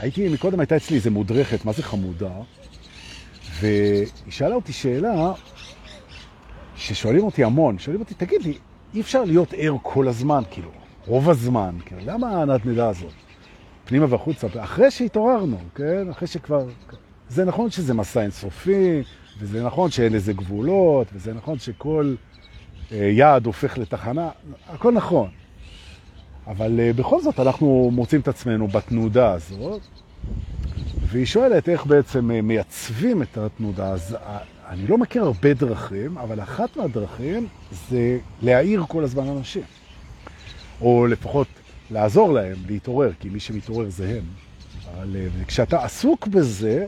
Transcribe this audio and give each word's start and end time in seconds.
הייתי, 0.00 0.28
מקודם 0.28 0.60
הייתה 0.60 0.76
אצלי 0.76 0.96
איזה 0.96 1.10
מודרכת, 1.10 1.64
מה 1.64 1.72
זה 1.72 1.82
חמודה, 1.82 2.32
והיא 3.60 4.06
שאלה 4.30 4.54
אותי 4.54 4.72
שאלה 4.72 5.32
ששואלים 6.76 7.24
אותי 7.24 7.44
המון, 7.44 7.78
שואלים 7.78 8.00
אותי, 8.00 8.14
תגיד 8.14 8.42
לי, 8.42 8.58
אי 8.94 9.00
אפשר 9.00 9.24
להיות 9.24 9.54
ער 9.56 9.76
כל 9.82 10.08
הזמן, 10.08 10.42
כאילו, 10.50 10.70
רוב 11.06 11.30
הזמן, 11.30 11.76
כאילו, 11.86 12.00
למה 12.04 12.42
הנדנדה 12.42 12.88
הזאת? 12.88 13.12
פנימה 13.84 14.06
והחוצה, 14.08 14.46
אחרי 14.58 14.90
שהתעוררנו, 14.90 15.58
כן? 15.74 16.10
אחרי 16.10 16.28
שכבר... 16.28 16.66
זה 17.28 17.44
נכון 17.44 17.70
שזה 17.70 17.94
מסע 17.94 18.22
אינסופי, 18.22 19.02
וזה 19.38 19.64
נכון 19.64 19.90
שאין 19.90 20.12
לזה 20.12 20.32
גבולות, 20.32 21.06
וזה 21.14 21.34
נכון 21.34 21.58
שכל 21.58 22.14
אה, 22.92 22.96
יעד 22.96 23.46
הופך 23.46 23.78
לתחנה, 23.78 24.30
הכל 24.68 24.92
נכון. 24.92 25.28
אבל 26.50 26.80
אה, 26.80 26.92
בכל 26.92 27.22
זאת 27.22 27.40
אנחנו 27.40 27.90
מוצאים 27.92 28.20
את 28.20 28.28
עצמנו 28.28 28.68
בתנודה 28.68 29.32
הזאת, 29.32 29.80
והיא 31.06 31.26
שואלת 31.26 31.68
איך 31.68 31.86
בעצם 31.86 32.30
אה, 32.30 32.42
מייצבים 32.42 33.22
את 33.22 33.38
התנודה. 33.38 33.88
אז 33.88 34.16
אני 34.68 34.86
לא 34.86 34.98
מכיר 34.98 35.24
הרבה 35.24 35.54
דרכים, 35.54 36.18
אבל 36.18 36.42
אחת 36.42 36.76
מהדרכים 36.76 37.46
זה 37.88 38.18
להעיר 38.42 38.84
כל 38.88 39.04
הזמן 39.04 39.28
אנשים. 39.28 39.62
או 40.80 41.06
לפחות 41.06 41.46
לעזור 41.90 42.32
להם 42.32 42.56
להתעורר, 42.66 43.10
כי 43.20 43.28
מי 43.28 43.40
שמתעורר 43.40 43.90
זה 43.90 44.08
הם. 44.16 44.24
אבל 44.94 45.16
כשאתה 45.46 45.84
עסוק 45.84 46.26
בזה, 46.26 46.86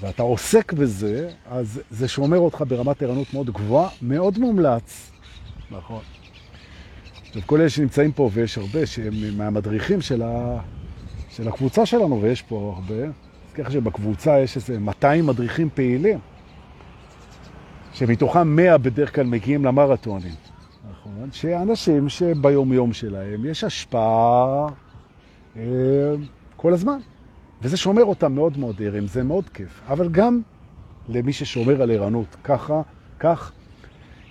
ואתה 0.00 0.22
עוסק 0.22 0.72
בזה, 0.72 1.30
אז 1.46 1.80
זה 1.90 2.08
שומר 2.08 2.38
אותך 2.38 2.64
ברמת 2.68 3.02
ערנות 3.02 3.34
מאוד 3.34 3.50
גבוהה, 3.50 3.88
מאוד 4.02 4.38
מומלץ. 4.38 5.10
נכון. 5.70 6.02
עכשיו, 7.28 7.42
כל 7.46 7.60
אלה 7.60 7.68
שנמצאים 7.68 8.12
פה, 8.12 8.30
ויש 8.32 8.58
הרבה 8.58 8.86
שהם 8.86 9.12
מהמדריכים 9.36 10.00
של, 10.00 10.22
ה... 10.22 10.60
של 11.30 11.48
הקבוצה 11.48 11.86
שלנו, 11.86 12.22
ויש 12.22 12.42
פה 12.42 12.74
הרבה, 12.76 13.04
אז 13.04 13.52
ככה 13.54 13.70
שבקבוצה 13.70 14.40
יש 14.40 14.56
איזה 14.56 14.78
200 14.78 15.26
מדריכים 15.26 15.68
פעילים, 15.74 16.18
שמתוכם 17.92 18.56
100 18.56 18.78
בדרך 18.78 19.14
כלל 19.14 19.26
מגיעים 19.26 19.64
למרתונים. 19.64 20.32
נכון? 20.90 21.28
שאנשים 21.32 22.08
שביום 22.08 22.72
יום 22.72 22.92
שלהם 22.92 23.44
יש 23.44 23.64
השפעה 23.64 24.66
אה, 25.56 25.62
כל 26.56 26.72
הזמן. 26.72 26.98
וזה 27.62 27.76
שומר 27.76 28.04
אותם 28.04 28.32
מאוד 28.32 28.58
מאוד 28.58 28.82
ערים, 28.82 29.06
זה 29.06 29.22
מאוד 29.22 29.48
כיף. 29.48 29.80
אבל 29.88 30.08
גם 30.08 30.40
למי 31.08 31.32
ששומר 31.32 31.82
על 31.82 31.90
ערנות 31.90 32.36
ככה, 32.44 32.82
כך, 33.18 33.52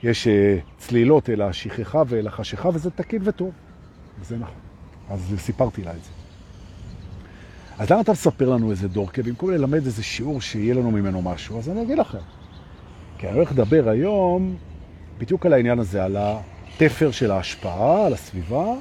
יש 0.03 0.27
uh, 0.27 0.29
צלילות 0.77 1.29
אל 1.29 1.41
השכחה 1.41 2.03
ואל 2.07 2.27
החשיכה, 2.27 2.69
וזה 2.73 2.91
תקין 2.91 3.21
וטוב. 3.23 3.51
וזה 4.21 4.37
נכון. 4.37 4.55
אז 5.09 5.33
סיפרתי 5.37 5.83
לה 5.83 5.91
את 5.91 6.03
זה. 6.03 6.09
אז 7.79 7.91
למה 7.91 8.01
אתה 8.01 8.11
מספר 8.11 8.49
לנו 8.49 8.71
איזה 8.71 8.87
דורקה, 8.87 9.23
במקום 9.23 9.51
ללמד 9.51 9.85
איזה 9.85 10.03
שיעור 10.03 10.41
שיהיה 10.41 10.73
לנו 10.73 10.91
ממנו 10.91 11.21
משהו, 11.21 11.59
אז 11.59 11.69
אני 11.69 11.81
אגיד 11.81 11.97
לכם. 11.97 12.17
כי 13.17 13.27
אני 13.27 13.35
הולך 13.35 13.51
לדבר 13.51 13.89
היום 13.89 14.55
בדיוק 15.17 15.45
על 15.45 15.53
העניין 15.53 15.79
הזה, 15.79 16.03
על 16.03 16.17
התפר 16.19 17.11
של 17.11 17.31
ההשפעה, 17.31 18.05
על 18.05 18.13
הסביבה, 18.13 18.73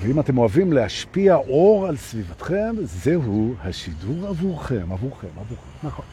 ואם 0.00 0.20
אתם 0.20 0.38
אוהבים 0.38 0.72
להשפיע 0.72 1.34
אור 1.34 1.86
על 1.86 1.96
סביבתכם, 1.96 2.76
זהו 2.82 3.54
השידור 3.62 4.26
עבורכם, 4.26 4.92
עבורכם, 4.92 5.28
עבורכם, 5.40 5.86
נכון. 5.86 6.04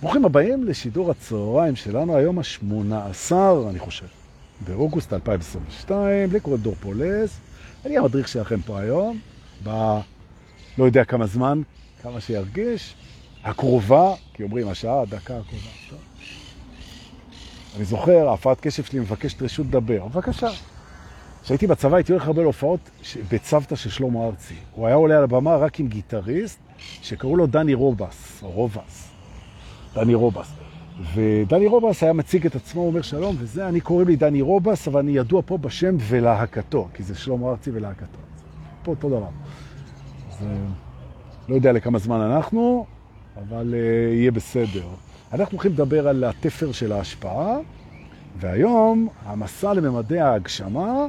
ברוכים 0.00 0.24
הבאים 0.24 0.64
לשידור 0.64 1.10
הצהריים 1.10 1.76
שלנו, 1.76 2.16
היום 2.16 2.38
ה-18, 2.38 3.32
אני 3.70 3.78
חושב, 3.78 4.06
באוגוסט 4.66 5.12
2022, 5.12 6.32
לי 6.32 6.40
קוראים 6.40 6.62
דור 6.62 6.74
פולס, 6.80 7.38
אני 7.86 7.98
המדריך 7.98 8.28
שלכם 8.28 8.60
פה 8.60 8.80
היום, 8.80 9.18
ב... 9.64 9.98
לא 10.78 10.84
יודע 10.84 11.04
כמה 11.04 11.26
זמן, 11.26 11.62
כמה 12.02 12.20
שירגיש, 12.20 12.94
הקרובה, 13.44 14.14
כי 14.34 14.42
אומרים 14.42 14.68
השעה, 14.68 15.00
הדקה 15.00 15.38
הקרובה. 15.38 16.02
אני 17.76 17.84
זוכר, 17.84 18.28
ההפרעת 18.28 18.60
קשב 18.60 18.84
שלי 18.84 19.00
מבקשת 19.00 19.42
רשות 19.42 19.66
לדבר, 19.66 20.06
בבקשה. 20.06 20.50
כשהייתי 21.42 21.66
בצבא 21.66 21.96
הייתי 21.96 22.12
הולך 22.12 22.26
הרבה 22.26 22.42
להופעות 22.42 22.80
בצוותא 23.32 23.76
של 23.76 23.90
שלמה 23.90 24.26
ארצי. 24.26 24.54
הוא 24.74 24.86
היה 24.86 24.96
עולה 24.96 25.18
על 25.18 25.24
הבמה 25.24 25.56
רק 25.56 25.80
עם 25.80 25.88
גיטריסט 25.88 26.58
שקראו 27.02 27.36
לו 27.36 27.46
דני 27.46 27.74
רובס, 27.74 28.42
או 28.42 28.50
רובס. 28.50 29.09
דני 29.94 30.14
רובס. 30.14 30.52
ודני 31.14 31.66
רובס 31.66 32.02
היה 32.02 32.12
מציג 32.12 32.46
את 32.46 32.56
עצמו, 32.56 32.82
אומר 32.82 33.02
שלום, 33.02 33.36
וזה, 33.38 33.68
אני 33.68 33.80
קוראים 33.80 34.08
לי 34.08 34.16
דני 34.16 34.40
רובס, 34.40 34.88
אבל 34.88 35.00
אני 35.00 35.12
ידוע 35.12 35.42
פה 35.46 35.58
בשם 35.58 35.96
ולהקתו, 35.98 36.88
כי 36.94 37.02
זה 37.02 37.14
שלמה 37.14 37.50
ארצי 37.50 37.70
ולהקתו. 37.70 38.18
פה 38.82 38.90
אותו 38.90 39.08
דבר. 39.08 39.28
אז 40.30 40.46
לא 41.48 41.54
יודע 41.54 41.72
לכמה 41.72 41.98
זמן 41.98 42.20
אנחנו, 42.20 42.86
אבל 43.36 43.74
uh, 43.74 44.14
יהיה 44.14 44.30
בסדר. 44.30 44.84
אנחנו 45.32 45.52
הולכים 45.52 45.72
לדבר 45.72 46.08
על 46.08 46.24
התפר 46.24 46.72
של 46.72 46.92
ההשפעה, 46.92 47.56
והיום 48.40 49.08
המסע 49.26 49.74
לממדי 49.74 50.20
ההגשמה 50.20 51.06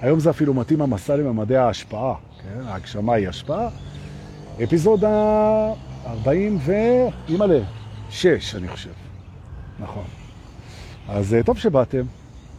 היום 0.00 0.20
זה 0.20 0.30
אפילו 0.30 0.54
מתאים 0.54 0.82
המסע 0.82 1.16
לממדי 1.16 1.56
ההשפעה, 1.56 2.14
כן? 2.42 2.60
ההגשמה 2.66 3.14
היא 3.14 3.28
השפעה. 3.28 3.68
אפיזודה 4.64 5.08
40 6.06 6.58
ו... 6.60 6.72
אימא'לה, 7.28 7.60
6, 8.10 8.54
אני 8.54 8.68
חושב. 8.68 8.90
נכון. 9.80 10.04
אז 11.08 11.34
אה, 11.34 11.42
טוב 11.42 11.58
שבאתם. 11.58 12.02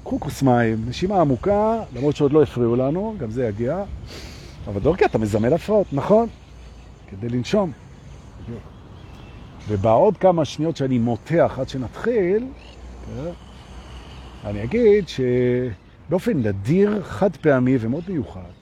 קחו 0.03 0.19
כוס 0.19 0.41
מים, 0.43 0.77
נשימה 0.87 1.21
עמוקה, 1.21 1.79
למרות 1.95 2.15
שעוד 2.15 2.33
לא 2.33 2.43
הפריעו 2.43 2.75
לנו, 2.75 3.15
גם 3.17 3.31
זה 3.31 3.47
יגיע. 3.47 3.83
אבל 4.67 4.79
דורקי, 4.79 5.05
אתה 5.05 5.17
מזמן 5.17 5.53
הפרעות, 5.53 5.87
נכון? 5.93 6.27
כדי 7.09 7.29
לנשום. 7.29 7.71
ובעוד 9.67 10.17
כמה 10.17 10.45
שניות 10.45 10.77
שאני 10.77 10.97
מותח 10.97 11.55
עד 11.59 11.69
שנתחיל, 11.69 12.47
כן? 13.05 13.31
אני 14.45 14.63
אגיד 14.63 15.07
ש... 15.07 15.21
באופן 16.09 16.37
נדיר, 16.37 17.03
חד 17.03 17.35
פעמי 17.35 17.77
ומאוד 17.79 18.03
מיוחד. 18.07 18.60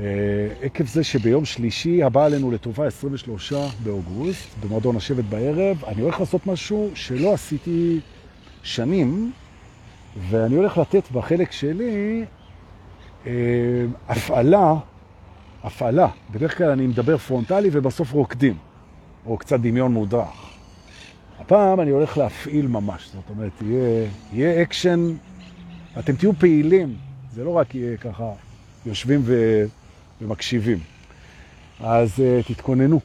אה, 0.00 0.48
עקב 0.62 0.86
זה 0.86 1.04
שביום 1.04 1.44
שלישי 1.44 2.02
הבא 2.02 2.24
עלינו 2.24 2.50
לטובה 2.50 2.86
23 2.86 3.52
באוגוסט, 3.82 4.48
במועדון 4.64 4.96
השבט 4.96 5.24
בערב, 5.24 5.84
אני 5.84 6.02
הולך 6.02 6.20
לעשות 6.20 6.46
משהו 6.46 6.90
שלא 6.94 7.34
עשיתי 7.34 8.00
שנים, 8.62 9.32
ואני 10.30 10.54
הולך 10.54 10.78
לתת 10.78 11.10
בחלק 11.12 11.52
שלי 11.52 12.24
אה, 13.26 13.32
הפעלה, 14.08 14.74
הפעלה. 15.64 16.08
בדרך 16.30 16.58
כלל 16.58 16.70
אני 16.70 16.86
מדבר 16.86 17.16
פרונטלי 17.16 17.68
ובסוף 17.72 18.12
רוקדים, 18.12 18.54
או 19.26 19.36
קצת 19.36 19.60
דמיון 19.60 19.92
מודרך. 19.92 20.50
הפעם 21.38 21.80
אני 21.80 21.90
הולך 21.90 22.18
להפעיל 22.18 22.66
ממש, 22.66 23.10
זאת 23.14 23.30
אומרת, 23.30 23.52
יהיה, 23.62 24.08
יהיה 24.32 24.62
אקשן 24.62 25.14
אתם 25.98 26.16
תהיו 26.16 26.32
פעילים, 26.32 26.96
זה 27.32 27.44
לא 27.44 27.50
רק 27.50 27.74
יהיה 27.74 27.96
ככה 27.96 28.32
יושבים 28.86 29.20
ו... 29.24 29.64
ומקשיבים. 30.20 30.78
אז 31.80 32.10
אה, 32.18 32.48
תתכוננו 32.48 33.00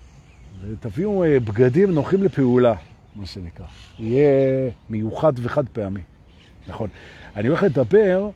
ותביאו 0.70 1.24
אה, 1.24 1.40
בגדים 1.40 1.92
נוחים 1.92 2.24
לפעולה, 2.24 2.74
מה 3.16 3.26
שנקרא. 3.26 3.66
יהיה 4.00 4.70
מיוחד 4.90 5.34
וחד 5.36 5.70
פעמי. 5.70 6.02
נכון. 6.68 6.90
אני 7.36 7.48
הולך 7.48 7.64
לדבר 7.64 8.30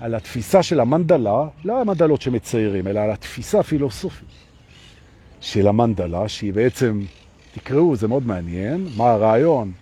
על 0.00 0.14
התפיסה 0.14 0.62
של 0.62 0.80
המנדלה, 0.80 1.48
לא 1.64 1.80
המנדלות 1.80 2.22
שמציירים, 2.22 2.86
אלא 2.86 3.00
על 3.00 3.10
התפיסה 3.10 3.60
הפילוסופית 3.60 4.28
של 5.40 5.68
המנדלה, 5.68 6.28
שהיא 6.28 6.52
בעצם, 6.52 7.02
תקראו, 7.54 7.96
זה 7.96 8.08
מאוד 8.08 8.26
מעניין, 8.26 8.88
מה 8.96 9.10
הרעיון, 9.10 9.72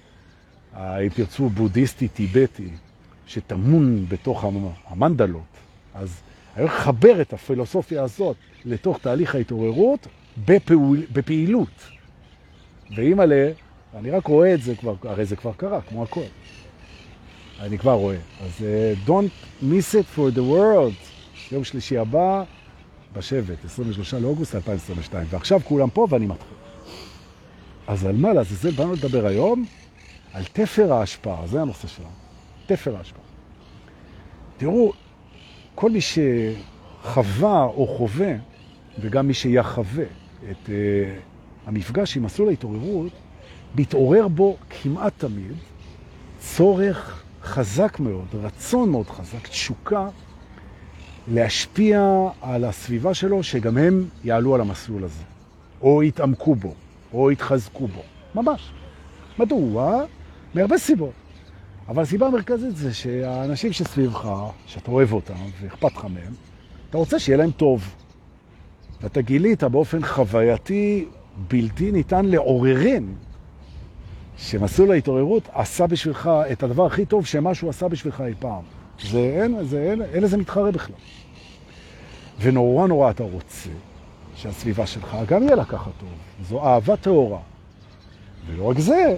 אם 0.76 1.08
תרצו, 1.14 1.48
בודהיסטי, 1.48 2.08
טיבטי, 2.08 2.68
שטמון 3.26 4.06
בתוך 4.08 4.44
המנדלות. 4.86 5.42
אז 5.94 6.20
אני 6.56 6.62
הולך 6.62 6.74
לחבר 6.74 7.20
את 7.20 7.32
הפילוסופיה 7.32 8.02
הזאת 8.02 8.36
לתוך 8.64 8.98
תהליך 8.98 9.34
ההתעוררות 9.34 10.06
בפעול, 10.44 11.02
בפעילות. 11.12 11.88
ואם 12.96 13.20
עלה, 13.20 13.50
אני 13.94 14.10
רק 14.10 14.26
רואה 14.26 14.54
את 14.54 14.62
זה 14.62 14.76
כבר, 14.76 14.94
הרי 15.02 15.24
זה 15.24 15.36
כבר 15.36 15.52
קרה, 15.52 15.80
כמו 15.80 16.02
הכל. 16.02 16.20
אני 17.60 17.78
כבר 17.78 17.92
רואה. 17.92 18.16
אז 18.40 18.50
uh, 18.58 19.08
don't 19.08 19.62
miss 19.62 19.94
it 19.94 20.16
for 20.16 20.36
the 20.36 20.40
world. 20.40 20.94
יום 21.52 21.64
שלישי 21.64 21.98
הבא, 21.98 22.44
בשבט, 23.12 23.64
23 23.64 24.14
לאוגוסט 24.14 24.54
2022. 24.54 25.26
ועכשיו 25.30 25.60
כולם 25.64 25.90
פה 25.90 26.06
ואני 26.10 26.26
מתחיל. 26.26 26.56
אז 27.86 28.04
על 28.06 28.16
מה 28.16 28.32
לעזאזל 28.32 28.70
באנו 28.70 28.92
לדבר 28.92 29.26
היום? 29.26 29.66
על 30.32 30.44
תפר 30.52 30.92
ההשפעה, 30.92 31.46
זה 31.46 31.60
הנושא 31.60 31.88
שלנו. 31.88 32.10
תפר 32.66 32.96
ההשפעה. 32.96 33.24
תראו, 34.56 34.92
כל 35.80 35.90
מי 35.90 36.00
שחווה 36.00 37.64
או 37.64 37.86
חווה, 37.86 38.32
וגם 38.98 39.26
מי 39.26 39.34
שיחווה 39.34 40.04
את 40.50 40.66
uh, 40.66 40.70
המפגש 41.66 42.16
עם 42.16 42.22
מסלול 42.22 42.48
ההתעוררות, 42.48 43.12
מתעורר 43.74 44.28
בו 44.28 44.56
כמעט 44.70 45.12
תמיד 45.16 45.52
צורך 46.38 47.22
חזק 47.42 48.00
מאוד, 48.00 48.26
רצון 48.34 48.90
מאוד 48.90 49.06
חזק, 49.06 49.48
תשוקה, 49.48 50.08
להשפיע 51.28 52.28
על 52.40 52.64
הסביבה 52.64 53.14
שלו, 53.14 53.42
שגם 53.42 53.78
הם 53.78 54.04
יעלו 54.24 54.54
על 54.54 54.60
המסלול 54.60 55.04
הזה, 55.04 55.24
או 55.82 56.02
יתעמקו 56.02 56.54
בו, 56.54 56.74
או 57.12 57.30
יתחזקו 57.30 57.86
בו. 57.86 58.02
ממש. 58.34 58.72
מדוע? 59.38 60.04
מהרבה 60.54 60.78
סיבות. 60.78 61.12
אבל 61.90 62.02
הסיבה 62.02 62.26
המרכזית 62.26 62.76
זה 62.76 62.94
שהאנשים 62.94 63.72
שסביבך, 63.72 64.28
שאתה 64.66 64.90
אוהב 64.90 65.12
אותם 65.12 65.34
ואכפת 65.60 65.92
לך 65.96 66.04
מהם, 66.04 66.32
אתה 66.90 66.98
רוצה 66.98 67.18
שיהיה 67.18 67.38
להם 67.38 67.50
טוב. 67.50 67.94
ואתה 69.00 69.20
גילית 69.20 69.64
באופן 69.64 70.06
חווייתי 70.06 71.04
בלתי 71.48 71.92
ניתן 71.92 72.24
לעוררין, 72.24 73.14
שמסלול 74.36 74.90
ההתעוררות 74.90 75.48
עשה 75.52 75.86
בשבילך 75.86 76.30
את 76.52 76.62
הדבר 76.62 76.86
הכי 76.86 77.06
טוב 77.06 77.26
שמשהו 77.26 77.68
עשה 77.68 77.88
בשבילך 77.88 78.20
אי 78.20 78.34
פעם. 78.38 78.62
זה 79.02 79.18
אין, 79.18 79.64
זה 79.64 79.82
אין, 79.82 80.02
אין 80.02 80.22
לזה 80.22 80.36
מתחרה 80.36 80.70
בכלל. 80.70 80.96
ונורא 82.40 82.86
נורא 82.86 83.10
אתה 83.10 83.22
רוצה 83.22 83.70
שהסביבה 84.34 84.86
שלך 84.86 85.16
גם 85.26 85.42
יהיה 85.42 85.54
לה 85.54 85.64
ככה 85.64 85.90
טוב. 86.00 86.08
זו 86.48 86.66
אהבה 86.66 86.96
טהורה. 86.96 87.38
ולא 88.46 88.64
רק 88.64 88.78
זה, 88.78 89.16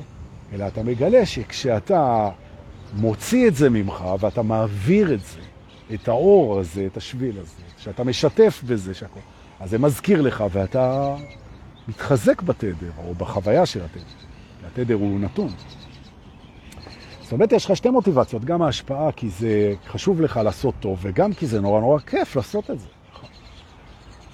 אלא 0.52 0.66
אתה 0.66 0.82
מגלה 0.82 1.26
שכשאתה 1.26 2.30
מוציא 2.92 3.48
את 3.48 3.54
זה 3.54 3.70
ממך 3.70 4.04
ואתה 4.20 4.42
מעביר 4.42 5.14
את 5.14 5.20
זה, 5.20 5.40
את 5.94 6.08
האור 6.08 6.58
הזה, 6.58 6.86
את 6.86 6.96
השביל 6.96 7.38
הזה, 7.38 7.62
שאתה 7.78 8.04
משתף 8.04 8.62
בזה, 8.66 8.94
שהכל, 8.94 9.20
אז 9.60 9.70
זה 9.70 9.78
מזכיר 9.78 10.22
לך 10.22 10.44
ואתה 10.52 11.14
מתחזק 11.88 12.42
בתדר 12.42 12.90
או 12.98 13.14
בחוויה 13.14 13.66
של 13.66 13.80
התדר. 13.84 14.02
התדר 14.66 14.94
הוא 14.94 15.20
נתון. 15.20 15.48
זאת 17.22 17.32
אומרת, 17.32 17.52
יש 17.52 17.64
לך 17.64 17.76
שתי 17.76 17.90
מוטיבציות, 17.90 18.44
גם 18.44 18.62
ההשפעה 18.62 19.12
כי 19.12 19.30
זה 19.30 19.74
חשוב 19.88 20.20
לך 20.20 20.40
לעשות 20.44 20.74
טוב, 20.80 20.98
וגם 21.02 21.32
כי 21.32 21.46
זה 21.46 21.60
נורא 21.60 21.80
נורא 21.80 21.98
כיף 21.98 22.36
לעשות 22.36 22.70
את 22.70 22.80
זה. 22.80 22.86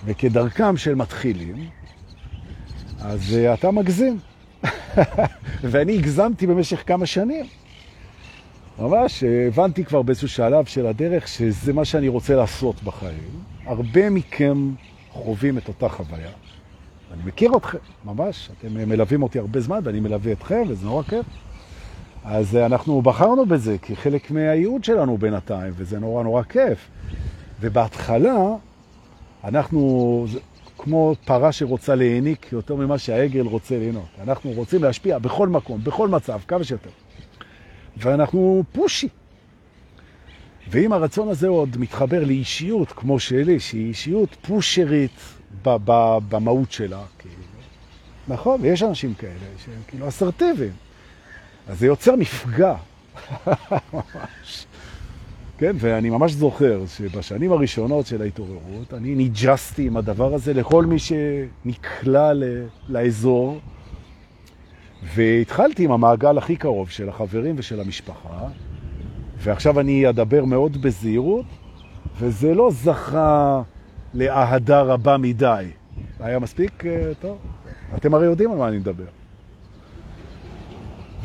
וכדרכם 0.04 0.76
של 0.76 0.94
מתחילים, 0.94 1.68
אז 3.00 3.20
uh, 3.20 3.54
אתה 3.54 3.70
מגזים. 3.70 4.18
ואני 5.70 5.98
הגזמתי 5.98 6.46
במשך 6.46 6.82
כמה 6.86 7.06
שנים. 7.06 7.46
ממש, 8.78 9.24
הבנתי 9.24 9.84
כבר 9.84 10.02
באיזשהו 10.02 10.28
שלב 10.28 10.64
של 10.64 10.86
הדרך 10.86 11.28
שזה 11.28 11.72
מה 11.72 11.84
שאני 11.84 12.08
רוצה 12.08 12.36
לעשות 12.36 12.82
בחיים. 12.82 13.42
הרבה 13.66 14.10
מכם 14.10 14.70
חווים 15.10 15.58
את 15.58 15.68
אותה 15.68 15.88
חוויה. 15.88 16.30
אני 17.12 17.22
מכיר 17.24 17.56
אתכם, 17.56 17.78
ממש. 18.04 18.50
אתם 18.58 18.74
מלווים 18.74 19.22
אותי 19.22 19.38
הרבה 19.38 19.60
זמן 19.60 19.80
ואני 19.84 20.00
מלווה 20.00 20.32
אתכם, 20.32 20.62
וזה 20.68 20.84
נורא 20.86 21.02
כיף. 21.02 21.26
אז 22.24 22.56
אנחנו 22.56 23.02
בחרנו 23.02 23.46
בזה 23.46 23.78
כחלק 23.78 24.30
מהייעוד 24.30 24.84
שלנו 24.84 25.18
בינתיים, 25.18 25.72
וזה 25.76 25.98
נורא 25.98 26.22
נורא 26.22 26.42
כיף. 26.42 26.88
ובהתחלה, 27.60 28.54
אנחנו 29.44 30.26
כמו 30.78 31.14
פרה 31.24 31.52
שרוצה 31.52 31.94
להעניק 31.94 32.52
יותר 32.52 32.74
ממה 32.74 32.98
שהעגל 32.98 33.46
רוצה 33.46 33.78
ליהנות. 33.78 34.08
אנחנו 34.22 34.50
רוצים 34.50 34.82
להשפיע 34.82 35.18
בכל 35.18 35.48
מקום, 35.48 35.80
בכל 35.84 36.08
מצב, 36.08 36.40
כמה 36.48 36.64
שיותר. 36.64 36.90
ואנחנו 37.98 38.64
פושי. 38.72 39.08
ואם 40.70 40.92
הרצון 40.92 41.28
הזה 41.28 41.48
עוד 41.48 41.76
מתחבר 41.78 42.24
לאישיות 42.24 42.92
כמו 42.92 43.18
שלי, 43.18 43.60
שהיא 43.60 43.88
אישיות 43.88 44.36
פושרית 44.42 45.20
במהות 46.28 46.72
שלה, 46.72 47.02
כאילו. 47.18 47.34
נכון, 48.28 48.60
ויש 48.62 48.82
אנשים 48.82 49.14
כאלה 49.14 49.32
שהם 49.64 49.80
כאילו 49.88 50.08
אסרטיביים. 50.08 50.72
אז 51.68 51.78
זה 51.78 51.86
יוצר 51.86 52.16
מפגע. 52.16 52.74
ממש. 53.92 54.66
כן, 55.58 55.76
ואני 55.78 56.10
ממש 56.10 56.32
זוכר 56.32 56.80
שבשנים 56.96 57.52
הראשונות 57.52 58.06
של 58.06 58.22
ההתעוררות, 58.22 58.94
אני 58.94 59.14
ניג'סתי 59.14 59.86
עם 59.86 59.96
הדבר 59.96 60.34
הזה 60.34 60.54
לכל 60.54 60.84
מי 60.86 60.96
שנקלע 60.98 62.32
לאזור, 62.88 63.60
והתחלתי 65.02 65.84
עם 65.84 65.92
המעגל 65.92 66.38
הכי 66.38 66.56
קרוב 66.56 66.90
של 66.90 67.08
החברים 67.08 67.54
ושל 67.58 67.80
המשפחה, 67.80 68.48
ועכשיו 69.38 69.80
אני 69.80 70.08
אדבר 70.08 70.44
מאוד 70.44 70.82
בזהירות, 70.82 71.46
וזה 72.18 72.54
לא 72.54 72.70
זכה 72.72 73.62
לאהדה 74.14 74.82
רבה 74.82 75.16
מדי. 75.16 75.66
היה 76.20 76.38
מספיק 76.38 76.86
אה, 76.86 77.12
טוב? 77.20 77.38
אתם 77.96 78.14
הרי 78.14 78.26
יודעים 78.26 78.52
על 78.52 78.58
מה 78.58 78.68
אני 78.68 78.78
מדבר. 78.78 79.04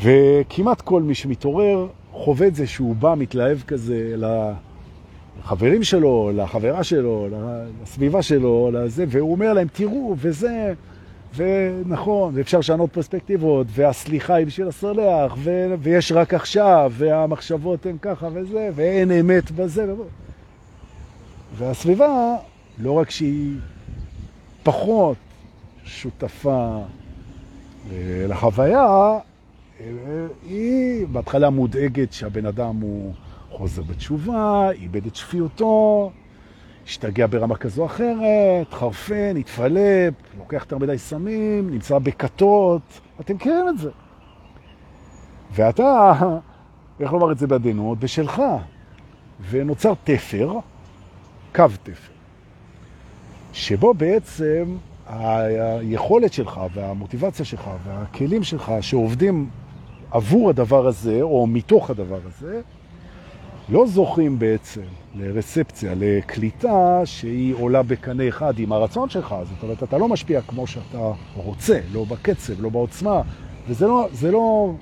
וכמעט 0.02 0.82
כל 0.82 1.02
מי 1.02 1.16
שמתעורר 1.16 1.88
חווה 2.12 2.48
את 2.48 2.56
זה 2.56 2.68
שהוא 2.68 2.96
בא, 2.96 3.16
מתלהב 3.18 3.62
כזה 3.68 4.16
לחברים 5.44 5.84
שלו, 5.84 6.32
לחברה 6.36 6.84
שלו, 6.84 7.28
לסביבה 7.84 8.22
שלו, 8.22 8.70
לזה, 8.74 9.06
והוא 9.08 9.32
אומר 9.32 9.54
להם, 9.54 9.68
תראו, 9.74 10.16
וזה, 10.18 10.74
ונכון, 11.36 12.32
ואפשר 12.36 12.60
לשנות 12.60 12.94
פרספקטיבות, 12.94 13.68
והסליחה 13.70 14.36
היא 14.36 14.48
בשביל 14.48 14.68
הסולח, 14.68 15.34
ו... 15.38 15.74
ויש 15.80 16.12
רק 16.12 16.34
עכשיו, 16.34 16.94
והמחשבות 16.98 17.86
הן 17.86 17.98
ככה 18.02 18.28
וזה, 18.34 18.70
ואין 18.76 19.12
אמת 19.12 19.52
בזה. 19.52 19.94
והסביבה, 21.58 22.36
לא 22.80 22.92
רק 22.92 23.10
שהיא 23.10 23.58
פחות 24.64 25.18
שותפה 25.84 26.82
אה, 27.92 28.26
לחוויה, 28.28 29.20
היא 30.50 31.08
בהתחלה 31.08 31.50
מודאגת 31.50 32.14
שהבן 32.14 32.46
אדם 32.46 32.76
הוא 32.76 33.14
חוזר 33.52 33.82
בתשובה, 33.82 34.72
איבד 34.72 35.06
את 35.06 35.16
שפיותו, 35.16 36.12
השתגע 36.86 37.28
ברמה 37.28 37.56
כזו 37.56 37.82
או 37.82 37.86
אחרת, 37.86 38.74
חרפן, 38.74 39.38
התפלפ, 39.38 40.14
לוקח 40.38 40.62
יותר 40.62 40.78
מדי 40.78 40.98
סמים, 40.98 41.70
נמצא 41.70 42.00
בקטות, 42.00 42.82
אתם 43.20 43.36
מכירים 43.36 43.70
את 43.70 43.78
זה. 43.78 43.90
ואתה, 45.52 46.14
איך 47.00 47.14
לומר 47.14 47.32
את 47.32 47.38
זה 47.38 47.48
בעדינות, 47.48 48.00
בשלך, 48.00 48.42
ונוצר 49.50 49.94
תפר, 50.04 50.60
קו 51.56 51.66
תפר, 51.84 52.14
שבו 53.54 53.94
בעצם 53.94 54.78
היכולת 55.08 56.34
שלך 56.34 56.62
והמוטיבציה 56.74 57.46
שלך 57.46 57.70
והכלים 57.84 58.44
שלך 58.44 58.72
שעובדים 58.82 59.50
עבור 60.12 60.50
הדבר 60.50 60.88
הזה, 60.88 61.22
או 61.22 61.48
מתוך 61.48 61.90
הדבר 61.90 62.20
הזה, 62.26 62.62
לא 63.70 63.88
זוכים 63.88 64.40
בעצם 64.40 64.82
לרספציה, 65.16 65.94
לקליטה 65.98 67.02
שהיא 67.06 67.56
עולה 67.56 67.84
בקנה 67.84 68.28
אחד 68.28 68.60
עם 68.60 68.72
הרצון 68.72 69.10
שלך. 69.10 69.36
זאת 69.44 69.64
אומרת, 69.64 69.84
אתה 69.84 69.98
לא 69.98 70.08
משפיע 70.08 70.42
כמו 70.42 70.68
שאתה 70.68 71.12
רוצה, 71.36 71.80
לא 71.92 72.06
בקצב, 72.06 72.62
לא 72.62 72.70
בעוצמה, 72.70 73.22
וזה 73.68 73.88
לא, 73.88 74.08
זה 74.12 74.32
לא, 74.32 74.74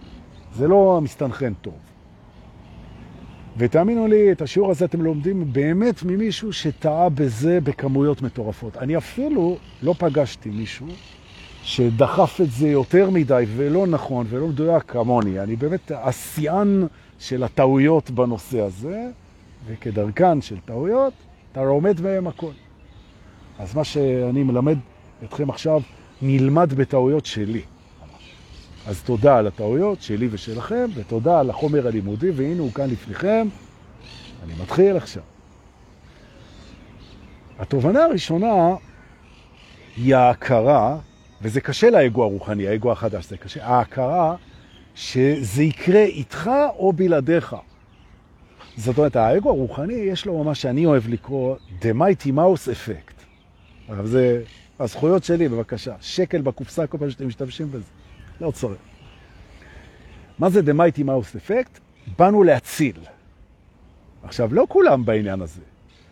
זה 0.56 0.68
לא 0.68 1.00
מסתנכן 1.04 1.54
טוב. 1.54 1.74
ותאמינו 3.58 4.08
לי, 4.08 4.32
את 4.32 4.42
השיעור 4.42 4.72
הזה 4.72 4.86
אתם 4.86 5.02
לומדים 5.02 5.54
באמת 5.54 6.04
ממישהו 6.04 6.54
שטעה 6.54 7.10
בזה 7.10 7.60
בכמויות 7.64 8.22
מטורפות. 8.22 8.78
אני 8.78 8.98
אפילו 8.98 9.58
לא 9.82 9.96
פגשתי 9.98 10.50
מישהו 10.50 10.88
שדחף 11.64 12.42
את 12.42 12.52
זה 12.52 12.68
יותר 12.68 13.10
מדי 13.10 13.46
ולא 13.56 13.88
נכון 13.88 14.26
ולא 14.30 14.48
מדויק 14.48 14.84
כמוני. 14.88 15.40
אני 15.40 15.56
באמת 15.56 15.92
השיאן 15.96 16.86
של 17.22 17.44
הטעויות 17.44 18.12
בנושא 18.12 18.62
הזה, 18.62 19.10
וכדרכן 19.68 20.42
של 20.42 20.60
טעויות, 20.66 21.14
אתה 21.52 21.64
לומד 21.64 22.02
מהם 22.02 22.28
הכל. 22.28 22.52
אז 23.60 23.76
מה 23.76 23.84
שאני 23.84 24.44
מלמד 24.44 24.78
אתכם 25.24 25.50
עכשיו, 25.50 25.82
נלמד 26.22 26.74
בטעויות 26.74 27.26
שלי. 27.26 27.62
אז 28.88 29.04
תודה 29.04 29.38
על 29.38 29.48
הטעויות 29.48 30.02
שלי 30.02 30.28
ושלכם, 30.32 30.86
ותודה 30.96 31.40
על 31.40 31.50
החומר 31.50 31.88
הלימודי, 31.88 32.32
והנה 32.32 32.62
הוא 32.62 32.72
כאן 32.72 32.90
לפניכם. 32.90 33.48
אני 34.44 34.54
מתחיל 34.62 34.98
עכשיו. 34.98 35.24
התובנה 37.60 38.04
הראשונה 38.04 38.76
היא 39.98 40.16
ההכרה 40.16 40.98
וזה 41.42 41.62
קשה 41.62 41.90
לאגו 41.90 42.24
הרוחני, 42.24 42.68
האגו 42.68 42.92
החדש, 42.92 43.26
זה 43.26 43.38
קשה. 43.38 43.66
ההכרה 43.66 44.36
שזה 45.02 45.64
יקרה 45.64 46.04
איתך 46.04 46.52
או 46.78 46.94
בלעדיך. 46.94 47.56
זאת 48.78 48.98
אומרת, 48.98 49.16
האגו 49.16 49.50
הרוחני 49.50 49.94
יש 49.94 50.26
לו 50.26 50.44
מה 50.44 50.56
שאני 50.56 50.86
אוהב 50.86 51.08
לקרוא 51.08 51.56
The 51.82 51.96
Mighty 51.98 52.28
Mouse 52.28 52.68
Effect. 52.68 53.24
אבל 53.90 54.08
זה 54.08 54.44
הזכויות 54.80 55.24
שלי, 55.24 55.50
בבקשה. 55.50 55.96
שקל 56.02 56.42
בקופסה 56.42 56.88
כל 56.88 56.98
פעם 56.98 57.10
שאתם 57.10 57.28
משתמשים 57.28 57.72
בזה. 57.72 57.84
לא 58.42 58.52
צריך. 58.52 58.80
מה 60.40 60.50
זה 60.50 60.60
The 60.60 60.74
Mighty 60.76 61.02
Mouse 61.02 61.36
Effect? 61.36 61.80
באנו 62.20 62.44
להציל. 62.44 63.00
עכשיו, 64.24 64.54
לא 64.54 64.66
כולם 64.70 65.06
בעניין 65.06 65.42
הזה, 65.42 65.62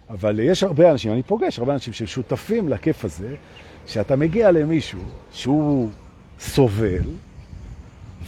אבל 0.10 0.40
יש 0.40 0.64
הרבה 0.64 0.92
אנשים, 0.92 1.12
אני 1.12 1.24
פוגש 1.24 1.60
הרבה 1.60 1.74
אנשים 1.74 1.94
ששותפים 1.94 2.70
לכיף 2.70 3.06
הזה, 3.06 3.36
שאתה 3.88 4.16
מגיע 4.16 4.52
למישהו 4.52 5.02
שהוא 5.32 5.90
סובל, 6.40 7.02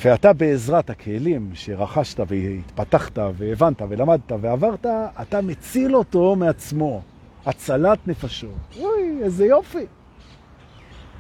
ואתה 0.04 0.34
בעזרת 0.34 0.90
הכלים 0.90 1.52
שרכשת 1.54 2.20
והתפתחת 2.28 3.18
והבנת 3.38 3.82
ולמדת 3.90 4.32
ועברת, 4.42 4.86
אתה 5.22 5.42
מציל 5.42 5.96
אותו 5.96 6.36
מעצמו. 6.36 7.02
הצלת 7.46 8.08
נפשות. 8.08 8.76
אוי, 8.80 9.20
איזה 9.24 9.46
יופי. 9.46 9.86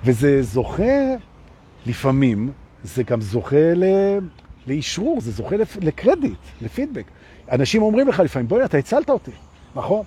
וזה 0.03 0.41
זוכה, 0.41 1.15
לפעמים, 1.85 2.51
זה 2.83 3.03
גם 3.03 3.21
זוכה 3.21 3.73
ל... 3.75 3.83
לאישרור, 4.67 5.21
זה 5.21 5.31
זוכה 5.31 5.55
לקרדיט, 5.81 6.39
לפידבק. 6.61 7.05
אנשים 7.51 7.81
אומרים 7.81 8.07
לך 8.07 8.19
לפעמים, 8.19 8.47
בואי, 8.47 8.65
אתה 8.65 8.77
הצלת 8.77 9.09
אותי, 9.09 9.31
נכון? 9.75 10.03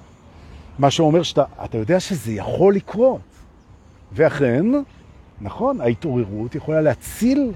מה 0.78 0.90
שאומר 0.90 1.22
שאתה 1.22 1.44
אתה 1.64 1.78
יודע 1.78 2.00
שזה 2.00 2.32
יכול 2.32 2.74
לקרות. 2.74 3.20
ואכן, 4.12 4.66
נכון, 5.40 5.80
ההתעוררות 5.80 6.54
יכולה 6.54 6.80
להציל 6.80 7.52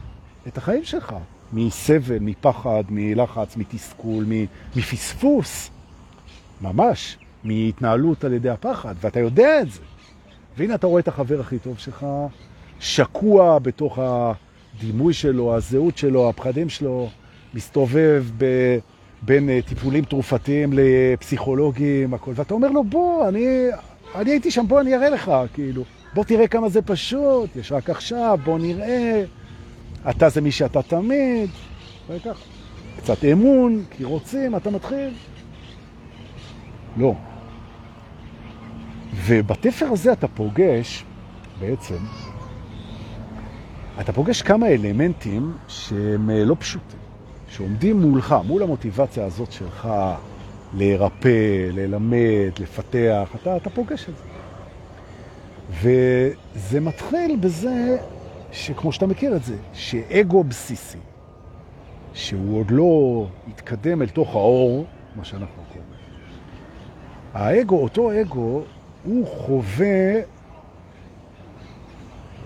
את 0.48 0.58
החיים 0.58 0.84
שלך 0.84 1.14
מסבל, 1.52 2.18
מפחד, 2.20 2.82
מלחץ, 2.90 3.56
מתסכול, 3.56 4.24
מפספוס. 4.76 5.70
ממש, 6.60 7.18
מהתנהלות 7.44 8.24
על 8.24 8.32
ידי 8.32 8.50
הפחד, 8.50 8.94
ואתה 9.00 9.20
יודע 9.20 9.60
את 9.60 9.70
זה. 9.70 9.80
והנה 10.56 10.74
אתה 10.74 10.86
רואה 10.86 11.00
את 11.00 11.08
החבר 11.08 11.40
הכי 11.40 11.58
טוב 11.58 11.78
שלך 11.78 12.06
שקוע 12.80 13.58
בתוך 13.58 13.98
הדימוי 14.02 15.14
שלו, 15.14 15.56
הזהות 15.56 15.98
שלו, 15.98 16.28
הפחדים 16.28 16.68
שלו, 16.68 17.08
מסתובב 17.54 18.24
ב... 18.38 18.44
בין 19.22 19.50
אה, 19.50 19.60
טיפולים 19.68 20.04
תרופתיים 20.04 20.70
לפסיכולוגים, 20.72 22.14
הכל, 22.14 22.32
ואתה 22.34 22.54
אומר 22.54 22.70
לו, 22.70 22.84
בוא, 22.84 23.28
אני, 23.28 23.66
אני 24.14 24.30
הייתי 24.30 24.50
שם, 24.50 24.64
בוא 24.68 24.80
אני 24.80 24.94
אראה 24.94 25.10
לך, 25.10 25.32
כאילו, 25.54 25.84
בוא 26.14 26.24
תראה 26.24 26.48
כמה 26.48 26.68
זה 26.68 26.82
פשוט, 26.82 27.56
יש 27.56 27.72
רק 27.72 27.90
עכשיו, 27.90 28.38
בוא 28.44 28.58
נראה, 28.58 29.24
אתה 30.10 30.28
זה 30.28 30.40
מי 30.40 30.52
שאתה 30.52 30.82
תמיד, 30.82 31.50
וכך, 32.08 32.38
קצת 32.96 33.24
אמון, 33.24 33.84
כי 33.90 34.04
רוצים, 34.04 34.56
אתה 34.56 34.70
מתחיל. 34.70 35.14
לא. 36.96 37.14
ובתפר 39.14 39.86
הזה 39.86 40.12
אתה 40.12 40.28
פוגש, 40.28 41.04
בעצם, 41.60 41.98
אתה 44.00 44.12
פוגש 44.12 44.42
כמה 44.42 44.66
אלמנטים 44.68 45.52
שהם 45.68 46.30
אה, 46.30 46.44
לא 46.44 46.56
פשוטים. 46.58 46.98
שעומדים 47.48 48.00
מולך, 48.00 48.34
מול 48.44 48.62
המוטיבציה 48.62 49.24
הזאת 49.24 49.52
שלך 49.52 49.88
להירפא, 50.74 51.68
ללמד, 51.72 52.50
לפתח, 52.60 53.28
אתה, 53.34 53.56
אתה 53.56 53.70
פוגש 53.70 54.06
את 54.08 54.14
זה. 54.16 54.22
וזה 55.70 56.80
מתחיל 56.80 57.36
בזה 57.40 57.96
שכמו 58.52 58.92
שאתה 58.92 59.06
מכיר 59.06 59.36
את 59.36 59.44
זה, 59.44 59.56
שאגו 59.72 60.44
בסיסי, 60.44 60.98
שהוא 62.14 62.58
עוד 62.58 62.70
לא 62.70 63.26
התקדם 63.48 64.02
אל 64.02 64.08
תוך 64.08 64.34
האור, 64.34 64.86
מה 65.16 65.24
שאנחנו 65.24 65.62
קוראים. 65.68 65.90
האגו, 67.34 67.82
אותו 67.82 68.20
אגו, 68.20 68.62
הוא 69.04 69.26
חווה... 69.26 70.20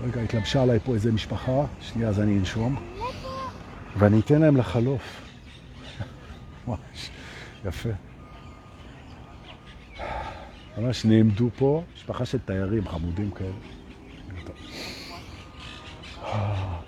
רגע, 0.03 0.21
התלבשה 0.21 0.63
עליי 0.63 0.79
פה 0.79 0.95
איזה 0.95 1.13
משפחה, 1.13 1.65
שנייה 1.81 2.09
אז 2.09 2.21
אני 2.21 2.39
אנשום. 2.39 2.77
ואני 3.97 4.21
אתן 4.21 4.41
להם 4.41 4.57
לחלוף. 4.57 5.23
ממש 6.69 7.11
יפה. 7.65 7.89
ממש 10.79 11.05
נעמדו 11.05 11.49
פה, 11.59 11.83
משפחה 11.95 12.25
של 12.25 12.39
תיירים 12.39 12.89
חמודים 12.89 13.31
כאלה. 13.31 13.82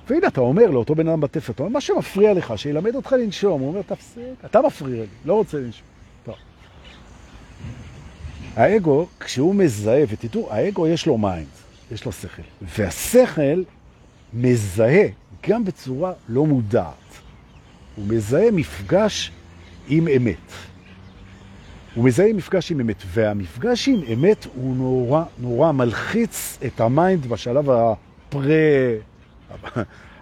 והנה 0.09 0.27
אתה 0.27 0.41
אומר 0.41 0.71
לאותו 0.71 0.95
בן 0.95 1.09
אדם 1.09 1.21
בתפר, 1.21 1.53
אתה 1.53 1.63
אומר, 1.63 1.73
מה 1.73 1.81
שמפריע 1.81 2.35
לך, 2.35 2.53
שילמד 2.57 2.95
אותך 2.95 3.13
לנשום. 3.13 3.61
הוא 3.61 3.69
אומר, 3.69 3.83
תפסיק, 3.83 4.45
אתה 4.45 4.63
מפריע 4.63 5.01
לי, 5.01 5.09
לא 5.25 5.35
רוצה 5.35 5.59
לנשום. 5.59 5.87
האגו, 8.57 9.07
כשהוא 9.21 9.55
מזהה, 9.55 10.03
ותדעו, 10.09 10.49
האגו 10.51 10.87
יש 10.87 11.07
לו 11.07 11.19
mind, 11.19 11.47
יש 11.93 12.05
לו 12.05 12.13
שכל. 12.13 12.43
והשכל 12.63 13.63
מזהה 14.35 15.07
גם 15.49 15.65
בצורה 15.65 16.13
לא 16.29 16.47
מודעת. 16.47 16.95
הוא 17.97 18.05
מזהה 18.09 18.51
מפגש 18.51 19.33
עם 19.89 20.09
אמת. 20.09 20.53
הוא 21.95 22.05
מזהה 22.05 22.33
מפגש 22.33 22.73
עם 22.73 22.81
אמת, 22.81 23.03
והמפגש 23.07 23.89
עם 23.89 24.01
אמת 24.13 24.47
הוא 24.55 24.77
נורא, 24.77 25.25
נורא 25.39 25.73
מלחיץ 25.73 26.59
את 26.67 26.81
ה-mind 26.81 27.27
בשלב 27.27 27.71
הפרה... 27.71 28.55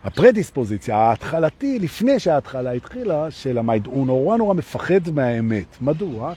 הפרדיספוזיציה, 0.05 0.97
ההתחלתי, 0.97 1.79
לפני 1.79 2.21
שההתחלה 2.21 2.73
התחילה, 2.73 3.31
של 3.31 3.59
ה-mind. 3.59 3.87
הוא 3.87 4.07
נורא 4.07 4.37
נורא 4.37 4.55
מפחד 4.55 5.11
מהאמת. 5.14 5.76
מדוע? 5.81 6.33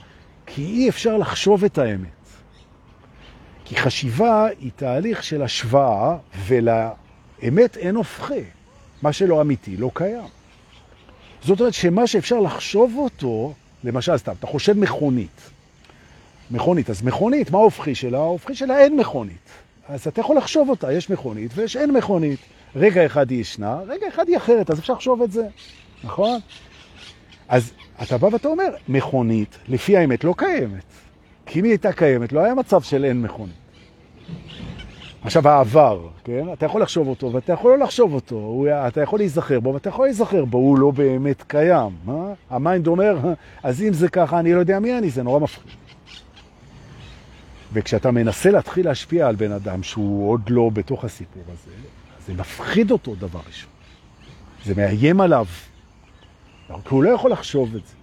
כי 0.46 0.62
אי 0.62 0.88
אפשר 0.88 1.16
לחשוב 1.16 1.64
את 1.64 1.78
האמת. 1.78 2.08
כי 3.64 3.76
חשיבה 3.76 4.46
היא 4.60 4.70
תהליך 4.76 5.22
של 5.22 5.42
השוואה, 5.42 6.16
ולאמת 6.46 7.76
אין 7.76 7.96
הופכי. 7.96 8.44
מה 9.02 9.12
שלא 9.12 9.40
אמיתי 9.40 9.76
לא 9.76 9.90
קיים. 9.94 10.28
זאת 11.42 11.60
אומרת 11.60 11.74
שמה 11.74 12.06
שאפשר 12.06 12.40
לחשוב 12.40 12.94
אותו, 12.96 13.52
למשל 13.84 14.16
סתם, 14.16 14.32
אתה 14.38 14.46
חושב 14.46 14.78
מכונית. 14.78 15.50
מכונית, 16.50 16.90
אז 16.90 17.02
מכונית, 17.02 17.50
מה 17.50 17.58
ההופכי 17.58 17.94
שלה? 17.94 18.18
ההופכי 18.18 18.54
שלה 18.54 18.78
אין 18.78 18.96
מכונית. 18.96 19.48
אז 19.88 20.06
אתה 20.06 20.20
יכול 20.20 20.36
לחשוב 20.36 20.68
אותה, 20.68 20.92
יש 20.92 21.10
מכונית 21.10 21.50
ויש 21.54 21.76
אין 21.76 21.90
מכונית. 21.90 22.40
רגע 22.76 23.06
אחד 23.06 23.30
היא 23.30 23.40
ישנה, 23.40 23.78
רגע 23.86 24.08
אחד 24.08 24.28
היא 24.28 24.36
אחרת, 24.36 24.70
אז 24.70 24.78
אפשר 24.78 24.92
לחשוב 24.92 25.22
את 25.22 25.32
זה, 25.32 25.46
נכון? 26.04 26.40
אז 27.48 27.72
אתה 28.02 28.18
בא 28.18 28.26
ואתה 28.26 28.48
אומר, 28.48 28.68
מכונית, 28.88 29.58
לפי 29.68 29.96
האמת, 29.96 30.24
לא 30.24 30.34
קיימת. 30.36 30.84
כי 31.46 31.58
אם 31.60 31.64
היא 31.64 31.72
הייתה 31.72 31.92
קיימת, 31.92 32.32
לא 32.32 32.40
היה 32.40 32.54
מצב 32.54 32.82
של 32.82 33.04
אין 33.04 33.22
מכונית. 33.22 33.54
עכשיו, 35.22 35.48
העבר, 35.48 36.08
כן? 36.24 36.52
אתה 36.52 36.66
יכול 36.66 36.82
לחשוב 36.82 37.08
אותו 37.08 37.32
ואתה 37.32 37.52
יכול 37.52 37.70
לא 37.70 37.78
לחשוב 37.78 38.14
אותו, 38.14 38.34
הוא, 38.34 38.68
אתה 38.88 39.00
יכול 39.00 39.18
להיזכר 39.18 39.60
בו 39.60 39.74
ואתה 39.74 39.88
יכול 39.88 40.06
להיזכר 40.06 40.44
בו, 40.44 40.58
הוא 40.58 40.78
לא 40.78 40.90
באמת 40.90 41.42
קיים. 41.42 41.90
אה? 42.08 42.32
ה 42.50 42.57
mind 42.57 42.86
אומר, 42.86 43.18
אז 43.62 43.82
אם 43.82 43.92
זה 43.92 44.08
ככה, 44.08 44.38
אני 44.38 44.54
לא 44.54 44.58
יודע 44.58 44.78
מי 44.78 44.98
אני, 44.98 45.10
זה 45.10 45.22
נורא 45.22 45.40
מפחיד. 45.40 45.72
וכשאתה 47.72 48.10
מנסה 48.10 48.50
להתחיל 48.50 48.86
להשפיע 48.86 49.28
על 49.28 49.36
בן 49.36 49.52
אדם 49.52 49.82
שהוא 49.82 50.30
עוד 50.30 50.50
לא 50.50 50.70
בתוך 50.72 51.04
הסיפור 51.04 51.42
הזה, 51.46 51.70
זה 52.26 52.34
מפחיד 52.34 52.90
אותו 52.90 53.14
דבר 53.14 53.40
ראשון. 53.46 53.70
זה 54.64 54.74
מאיים 54.74 55.20
עליו, 55.20 55.46
כי 56.68 56.74
הוא 56.88 57.02
לא 57.02 57.10
יכול 57.10 57.30
לחשוב 57.30 57.76
את 57.76 57.86
זה. 57.86 57.94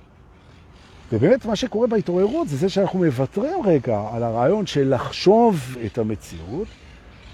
ובאמת 1.12 1.46
מה 1.46 1.56
שקורה 1.56 1.88
בהתעוררות 1.88 2.48
זה 2.48 2.58
זה 2.58 2.70
שאנחנו 2.70 3.00
מוותרים 3.00 3.66
רגע 3.66 4.08
על 4.14 4.24
הרעיון 4.24 4.66
של 4.66 4.94
לחשוב 4.94 5.78
את 5.86 5.98
המציאות, 5.98 6.68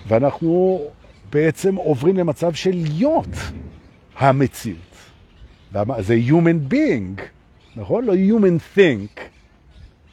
ואנחנו 0.07 0.81
בעצם 1.29 1.75
עוברים 1.75 2.17
למצב 2.17 2.53
של 2.53 2.71
להיות 2.73 3.35
המציאות. 4.17 4.95
זה 5.99 6.17
human 6.27 6.73
being, 6.73 7.21
נכון? 7.75 8.05
לא 8.05 8.13
human 8.13 8.77
think. 8.77 9.19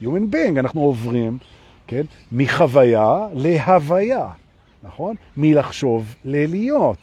human 0.02 0.32
being, 0.32 0.58
אנחנו 0.58 0.80
עוברים, 0.80 1.38
כן? 1.86 2.02
מחוויה 2.32 3.26
להוויה, 3.34 4.28
נכון? 4.86 5.16
מלחשוב 5.36 6.14
ללהיות, 6.24 6.98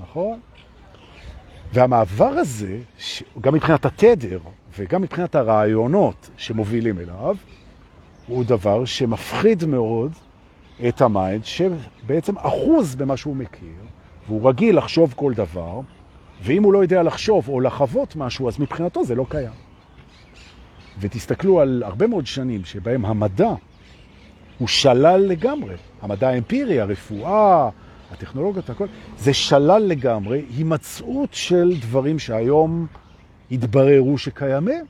נכון? 0.00 0.40
והמעבר 1.72 2.24
הזה, 2.24 2.78
גם 3.40 3.54
מבחינת 3.54 3.86
התדר 3.86 4.38
וגם 4.78 5.02
מבחינת 5.02 5.34
הרעיונות 5.34 6.30
שמובילים 6.36 6.98
אליו, 6.98 7.36
הוא 8.26 8.44
דבר 8.44 8.84
שמפחיד 8.84 9.64
מאוד 9.64 10.12
את 10.88 11.00
ה 11.00 11.07
mind, 11.07 11.44
שבעצם 11.44 12.38
אחוז 12.38 12.94
במה 12.94 13.16
שהוא 13.16 13.36
מכיר, 13.36 13.82
והוא 14.26 14.48
רגיל 14.48 14.78
לחשוב 14.78 15.14
כל 15.16 15.32
דבר, 15.34 15.80
ואם 16.42 16.62
הוא 16.62 16.72
לא 16.72 16.82
יודע 16.82 17.02
לחשוב 17.02 17.48
או 17.48 17.60
לחוות 17.60 18.16
משהו, 18.16 18.48
אז 18.48 18.60
מבחינתו 18.60 19.04
זה 19.04 19.14
לא 19.14 19.26
קיים. 19.28 19.52
ותסתכלו 21.00 21.60
על 21.60 21.82
הרבה 21.86 22.06
מאוד 22.06 22.26
שנים 22.26 22.64
שבהם 22.64 23.04
המדע 23.04 23.54
הוא 24.58 24.68
שלל 24.68 25.20
לגמרי. 25.28 25.74
המדע 26.02 26.28
האמפירי, 26.28 26.80
הרפואה, 26.80 27.68
הטכנולוגיות, 28.12 28.70
הכל, 28.70 28.86
זה 29.18 29.34
שלל 29.34 29.82
לגמרי 29.86 30.44
הימצאות 30.56 31.34
של 31.34 31.72
דברים 31.80 32.18
שהיום 32.18 32.86
התבררו 33.50 34.18
שקיימים. 34.18 34.84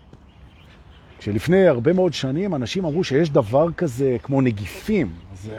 כשלפני 1.19 1.67
הרבה 1.67 1.93
מאוד 1.93 2.13
שנים 2.13 2.55
אנשים 2.55 2.85
אמרו 2.85 3.05
שיש 3.05 3.31
דבר 3.31 3.73
כזה 3.73 4.17
כמו 4.23 4.41
נגיפים, 4.41 5.13
אז 5.33 5.51
אה, 5.53 5.59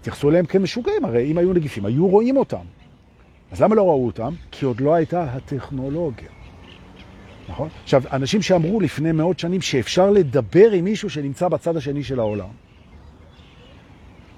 התייחסו 0.00 0.30
אליהם 0.30 0.46
כמשוגעים, 0.46 1.04
הרי 1.04 1.30
אם 1.30 1.38
היו 1.38 1.52
נגיפים, 1.52 1.86
היו 1.86 2.08
רואים 2.08 2.36
אותם. 2.36 2.64
אז 3.52 3.62
למה 3.62 3.74
לא 3.74 3.82
ראו 3.82 4.06
אותם? 4.06 4.34
כי 4.50 4.64
עוד 4.64 4.80
לא 4.80 4.94
הייתה 4.94 5.22
הטכנולוגיה. 5.22 6.28
נכון? 7.48 7.68
עכשיו, 7.82 8.02
אנשים 8.12 8.42
שאמרו 8.42 8.80
לפני 8.80 9.12
מאות 9.12 9.38
שנים 9.38 9.60
שאפשר 9.60 10.10
לדבר 10.10 10.70
עם 10.70 10.84
מישהו 10.84 11.10
שנמצא 11.10 11.48
בצד 11.48 11.76
השני 11.76 12.04
של 12.04 12.20
העולם, 12.20 12.48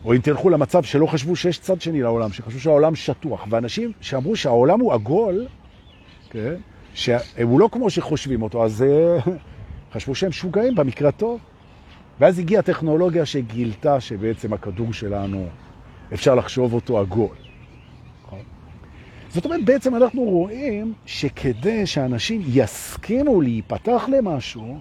או 0.04 0.14
אם 0.14 0.18
תלכו 0.18 0.50
למצב 0.50 0.82
שלא 0.82 1.06
חשבו 1.06 1.36
שיש 1.36 1.58
צד 1.58 1.80
שני 1.80 2.02
לעולם, 2.02 2.32
שחשבו 2.32 2.60
שהעולם 2.60 2.94
שטוח, 2.94 3.46
ואנשים 3.50 3.92
שאמרו 4.00 4.36
שהעולם 4.36 4.80
הוא 4.80 4.92
עגול, 4.92 5.46
כן? 6.30 6.54
שהוא 6.94 7.60
לא 7.60 7.68
כמו 7.72 7.90
שחושבים 7.90 8.42
אותו, 8.42 8.64
אז 8.64 8.82
אה, 8.82 9.18
חשבו 9.92 10.14
שהם 10.14 10.32
שוגעים 10.32 10.74
במקרה 10.74 11.12
טוב. 11.12 11.40
ואז 12.20 12.38
הגיעה 12.38 12.62
טכנולוגיה 12.62 13.26
שגילתה 13.26 14.00
שבעצם 14.00 14.52
הכדור 14.52 14.92
שלנו, 14.92 15.46
אפשר 16.14 16.34
לחשוב 16.34 16.74
אותו 16.74 16.98
עגול. 16.98 17.36
נכון? 18.24 18.38
זאת 19.28 19.44
אומרת, 19.44 19.64
בעצם 19.64 19.96
אנחנו 19.96 20.22
רואים 20.22 20.92
שכדי 21.06 21.86
שאנשים 21.86 22.42
יסכימו 22.46 23.40
להיפתח 23.40 24.08
למשהו, 24.08 24.78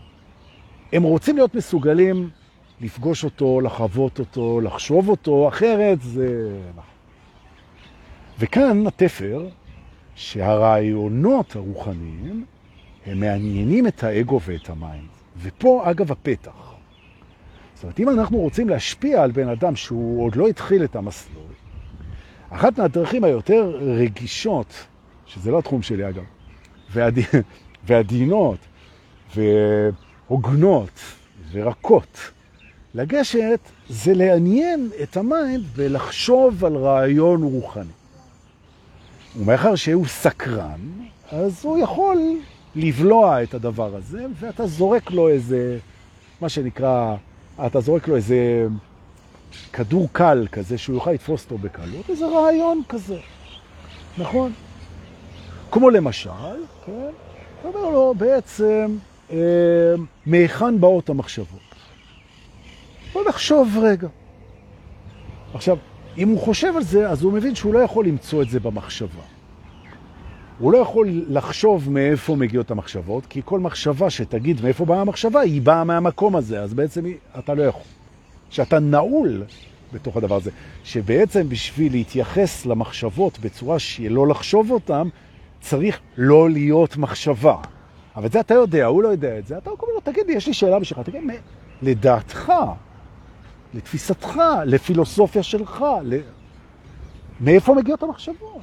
הם 0.94 1.04
רוצים 1.04 1.36
להיות 1.36 1.56
מסוגלים 1.56 2.30
לפגוש 2.82 3.24
אותו, 3.24 3.62
לחוות 3.62 4.20
אותו, 4.20 4.62
לחשוב 4.62 5.10
אותו, 5.10 5.48
אחרת 5.48 6.02
זה... 6.02 6.60
וכאן 8.40 8.88
התפר, 8.88 9.48
שהרעיונות 10.16 11.56
הרוחניים 11.56 12.46
הם 13.06 13.20
מעניינים 13.20 13.88
את 13.88 14.04
האגו 14.04 14.40
ואת 14.46 14.70
המים. 14.70 15.08
ופה, 15.42 15.82
אגב, 15.86 16.12
הפתח. 16.12 16.74
זאת 17.74 17.84
אומרת, 17.84 18.00
אם 18.00 18.10
אנחנו 18.10 18.38
רוצים 18.38 18.70
להשפיע 18.70 19.24
על 19.24 19.32
בן 19.32 19.50
אדם 19.50 19.76
שהוא 19.76 20.26
עוד 20.26 20.36
לא 20.36 20.48
התחיל 20.48 20.84
את 20.84 20.96
המסלול, 20.96 21.44
אחת 22.50 22.80
מהדרכים 22.80 23.24
היותר 23.24 23.78
רגישות, 23.82 24.88
שזה 25.26 25.52
לא 25.52 25.60
התחום 25.60 25.82
שלי 25.82 26.10
אגב, 26.10 26.24
ועד... 26.92 27.20
ועדינות, 27.88 28.58
והוגנות, 29.36 31.00
ורקות, 31.52 32.32
לגשת 32.98 33.60
זה 33.90 34.14
לעניין 34.14 34.90
את 35.04 35.18
המים 35.18 35.62
ולחשוב 35.76 36.66
על 36.66 36.76
רעיון 36.76 37.44
רוחני. 37.44 37.92
ומאחר 39.40 39.76
שהוא 39.76 40.06
סקרן, 40.08 40.80
אז 41.32 41.66
הוא 41.66 41.78
יכול 41.78 42.18
לבלוע 42.76 43.44
את 43.44 43.54
הדבר 43.54 43.96
הזה, 43.96 44.26
ואתה 44.40 44.68
זורק 44.68 45.12
לו 45.12 45.30
איזה, 45.30 45.78
מה 46.42 46.50
שנקרא, 46.50 47.16
אתה 47.66 47.80
זורק 47.82 48.08
לו 48.08 48.16
איזה 48.16 48.68
כדור 49.74 50.10
קל 50.12 50.48
כזה, 50.52 50.78
שהוא 50.78 50.96
יוכל 50.96 51.12
לתפוס 51.12 51.44
אותו 51.44 51.58
בקלות, 51.58 52.10
איזה 52.10 52.26
רעיון 52.26 52.82
כזה, 52.90 53.18
נכון? 54.18 54.52
כמו 55.72 55.90
למשל, 55.90 56.30
כן? 56.86 57.10
אתה 57.60 57.68
אומר 57.68 57.90
לו 57.90 58.14
בעצם, 58.18 58.98
אה, 59.32 59.38
מהיכן 60.26 60.80
באות 60.80 61.10
המחשבות? 61.10 61.67
בוא 63.14 63.24
נחשוב 63.30 63.78
רגע. 63.82 64.08
עכשיו, 65.54 65.78
אם 66.18 66.30
הוא 66.30 66.40
חושב 66.40 66.74
על 66.76 66.84
זה, 66.84 67.10
אז 67.10 67.24
הוא 67.24 67.34
מבין 67.34 67.56
שהוא 67.56 67.74
לא 67.74 67.80
יכול 67.80 68.06
למצוא 68.06 68.42
את 68.42 68.50
זה 68.50 68.60
במחשבה. 68.60 69.22
הוא 70.60 70.72
לא 70.72 70.78
יכול 70.78 71.26
לחשוב 71.28 71.92
מאיפה 71.92 72.36
מגיעות 72.36 72.72
המחשבות, 72.72 73.26
כי 73.26 73.42
כל 73.46 73.60
מחשבה 73.60 74.10
שתגיד 74.10 74.62
מאיפה 74.62 74.86
באה 74.86 75.02
המחשבה, 75.02 75.40
היא 75.40 75.62
באה 75.62 75.84
מהמקום 75.84 76.36
הזה, 76.36 76.62
אז 76.62 76.74
בעצם 76.74 77.06
אתה 77.40 77.54
לא 77.54 77.64
יכול. 77.64 77.82
שאתה 78.50 78.80
נעול 78.80 79.44
בתוך 79.94 80.18
הדבר 80.18 80.36
הזה, 80.36 80.52
שבעצם 80.84 81.50
בשביל 81.50 81.92
להתייחס 81.92 82.66
למחשבות 82.66 83.40
בצורה 83.40 83.80
שהיא 83.80 84.12
לא 84.12 84.28
לחשוב 84.28 84.72
אותן, 84.72 85.08
צריך 85.62 86.00
לא 86.18 86.50
להיות 86.50 86.98
מחשבה. 86.98 87.56
אבל 88.16 88.30
זה 88.30 88.40
אתה 88.40 88.54
יודע, 88.54 88.86
הוא 88.86 89.04
לא 89.04 89.08
יודע 89.08 89.40
את 89.40 89.48
זה, 89.48 89.58
אתה 89.58 89.70
אומר 89.70 89.94
לו, 89.96 90.02
תגיד 90.02 90.28
לי, 90.28 90.34
יש 90.34 90.48
לי 90.48 90.54
שאלה 90.54 90.80
בשבילך, 90.80 91.10
תגיד, 91.10 91.22
לדעתך, 91.82 92.54
לתפיסתך, 93.74 94.40
לפילוסופיה 94.66 95.44
שלך, 95.44 95.86
ל... 96.04 96.18
מאיפה 97.42 97.74
מגיעות 97.76 98.04
המחשבות? 98.04 98.62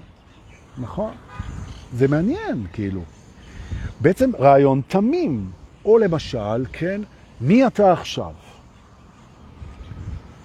נכון? 0.79 1.11
זה 1.93 2.09
מעניין, 2.09 2.67
כאילו. 2.73 3.01
בעצם 4.01 4.31
רעיון 4.39 4.81
תמים, 4.89 5.51
או 5.85 5.99
למשל, 5.99 6.65
כן, 6.73 7.01
מי 7.41 7.67
אתה 7.67 7.93
עכשיו? 7.93 8.31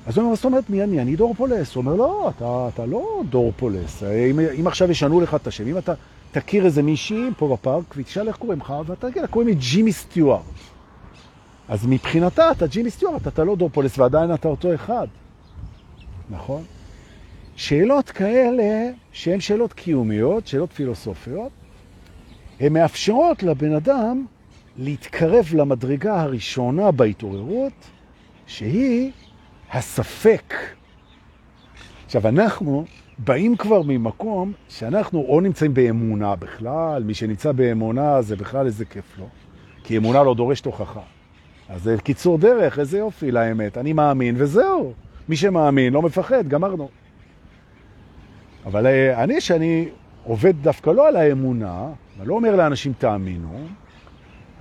אז 0.05 0.17
הוא 0.17 0.23
אומר, 0.23 0.35
זאת 0.35 0.45
אומרת, 0.45 0.69
מי 0.69 0.83
אני? 0.83 1.01
אני 1.01 1.15
דור 1.15 1.33
פולס. 1.33 1.75
הוא 1.75 1.81
אומר, 1.81 1.95
לא, 1.95 2.31
אתה, 2.37 2.69
אתה 2.73 2.85
לא 2.85 3.21
דור 3.29 3.53
פולס. 3.57 4.03
אם, 4.03 4.39
אם 4.59 4.67
עכשיו 4.67 4.91
ישנו 4.91 5.21
לך 5.21 5.35
את 5.35 5.47
השם, 5.47 5.67
אם 5.67 5.77
אתה 5.77 5.93
תכיר 6.31 6.65
איזה 6.65 6.83
מישהי 6.83 7.29
פה 7.37 7.47
בפארק 7.47 7.83
ותשאל 7.97 8.27
איך 8.27 8.37
קוראים 8.37 8.59
לך, 8.59 8.73
ואתה 8.85 9.11
תגיד, 9.11 9.25
קוראים 9.25 9.49
לי 9.49 9.55
ג'ימי 9.55 9.91
סטיוארט. 9.91 10.41
אז 11.69 11.85
מבחינתה 11.87 12.51
אתה 12.51 12.67
ג'ימי 12.67 12.89
סטיוארט, 12.89 13.27
אתה 13.27 13.43
לא 13.43 13.55
דור 13.55 13.69
פולס 13.69 13.97
ועדיין 13.97 14.33
אתה 14.33 14.47
אותו 14.47 14.75
אחד. 14.75 15.07
נכון? 16.29 16.63
שאלות 17.55 18.09
כאלה, 18.09 18.91
שהן 19.11 19.39
שאלות 19.39 19.73
קיומיות, 19.73 20.47
שאלות 20.47 20.71
פילוסופיות, 20.73 21.51
הן 22.59 22.73
מאפשרות 22.73 23.43
לבן 23.43 23.75
אדם 23.75 24.25
להתקרב 24.77 25.45
למדרגה 25.53 26.21
הראשונה 26.21 26.91
בהתעוררות, 26.91 27.73
שהיא 28.47 29.11
הספק. 29.71 30.53
עכשיו, 32.05 32.27
אנחנו 32.27 32.85
באים 33.17 33.55
כבר 33.55 33.81
ממקום 33.81 34.53
שאנחנו 34.69 35.25
או 35.27 35.41
נמצאים 35.41 35.73
באמונה 35.73 36.35
בכלל, 36.35 37.03
מי 37.03 37.13
שנמצא 37.13 37.51
באמונה 37.51 38.21
זה 38.21 38.35
בכלל 38.35 38.65
איזה 38.65 38.85
כיף 38.85 39.17
לו, 39.19 39.27
כי 39.83 39.97
אמונה 39.97 40.23
לא 40.23 40.35
דורשת 40.35 40.65
הוכחה. 40.65 41.18
אז 41.69 41.83
זה 41.83 41.95
קיצור 42.03 42.37
דרך, 42.37 42.79
איזה 42.79 42.97
יופי 42.97 43.31
לאמת. 43.31 43.77
אני 43.77 43.93
מאמין 43.93 44.35
וזהו. 44.37 44.93
מי 45.29 45.35
שמאמין 45.35 45.93
לא 45.93 46.01
מפחד, 46.01 46.47
גמרנו. 46.47 46.89
אבל 48.65 48.87
אה, 48.87 49.23
אני, 49.23 49.41
שאני 49.41 49.89
עובד 50.23 50.53
דווקא 50.61 50.89
לא 50.89 51.07
על 51.07 51.15
האמונה, 51.15 51.87
ואני 52.17 52.29
לא 52.29 52.33
אומר 52.33 52.55
לאנשים 52.55 52.93
תאמינו, 52.97 53.59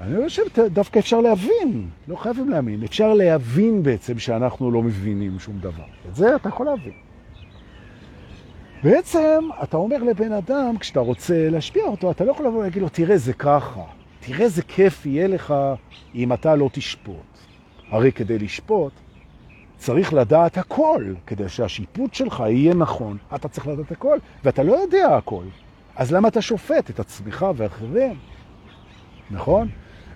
אני 0.00 0.24
חושב 0.24 0.42
שדווקא 0.56 0.98
אפשר 0.98 1.20
להבין, 1.20 1.88
לא 2.08 2.16
חייבים 2.16 2.48
להאמין, 2.48 2.82
אפשר 2.84 3.14
להבין 3.14 3.82
בעצם 3.82 4.18
שאנחנו 4.18 4.70
לא 4.70 4.82
מבינים 4.82 5.38
שום 5.38 5.58
דבר. 5.58 5.84
את 6.10 6.14
זה 6.14 6.36
אתה 6.36 6.48
יכול 6.48 6.66
להבין. 6.66 6.92
בעצם 8.82 9.48
אתה 9.62 9.76
אומר 9.76 10.02
לבן 10.02 10.32
אדם, 10.32 10.78
כשאתה 10.78 11.00
רוצה 11.00 11.50
להשפיע 11.50 11.84
אותו, 11.84 12.10
אתה 12.10 12.24
לא 12.24 12.30
יכול 12.30 12.46
לבוא 12.46 12.60
ולהגיד 12.60 12.82
לו, 12.82 12.88
תראה, 12.88 13.16
זה 13.16 13.32
ככה, 13.32 13.82
תראה 14.28 14.44
איזה 14.44 14.62
כיף 14.62 15.06
יהיה 15.06 15.28
לך 15.28 15.54
אם 16.14 16.32
אתה 16.32 16.56
לא 16.56 16.70
תשפוט. 16.72 17.38
הרי 17.90 18.12
כדי 18.12 18.38
לשפוט, 18.38 18.92
צריך 19.76 20.12
לדעת 20.12 20.58
הכל, 20.58 21.14
כדי 21.26 21.48
שהשיפוט 21.48 22.14
שלך 22.14 22.42
יהיה 22.46 22.74
נכון. 22.74 23.16
אתה 23.34 23.48
צריך 23.48 23.66
לדעת 23.66 23.92
הכל, 23.92 24.18
ואתה 24.44 24.62
לא 24.62 24.72
יודע 24.72 25.16
הכל. 25.16 25.44
אז 25.96 26.12
למה 26.12 26.28
אתה 26.28 26.42
שופט 26.42 26.90
את 26.90 27.00
עצמך 27.00 27.46
ואחרים? 27.56 28.14
נכון? 29.30 29.68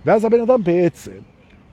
ואז 0.06 0.24
הבן 0.24 0.40
אדם 0.40 0.62
בעצם, 0.62 1.18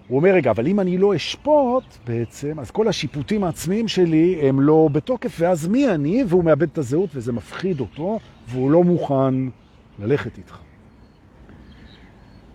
הוא 0.07 0.17
אומר, 0.17 0.29
רגע, 0.29 0.51
אבל 0.51 0.67
אם 0.67 0.79
אני 0.79 0.97
לא 0.97 1.15
אשפוט 1.15 1.83
בעצם, 2.07 2.59
אז 2.59 2.71
כל 2.71 2.87
השיפוטים 2.87 3.43
העצמיים 3.43 3.87
שלי 3.87 4.39
הם 4.47 4.61
לא 4.61 4.89
בתוקף, 4.91 5.35
ואז 5.39 5.67
מי 5.67 5.89
אני? 5.89 6.23
והוא 6.27 6.43
מאבד 6.43 6.69
את 6.71 6.77
הזהות 6.77 7.09
וזה 7.13 7.31
מפחיד 7.31 7.79
אותו, 7.79 8.19
והוא 8.47 8.71
לא 8.71 8.83
מוכן 8.83 9.35
ללכת 9.99 10.37
איתך. 10.37 10.68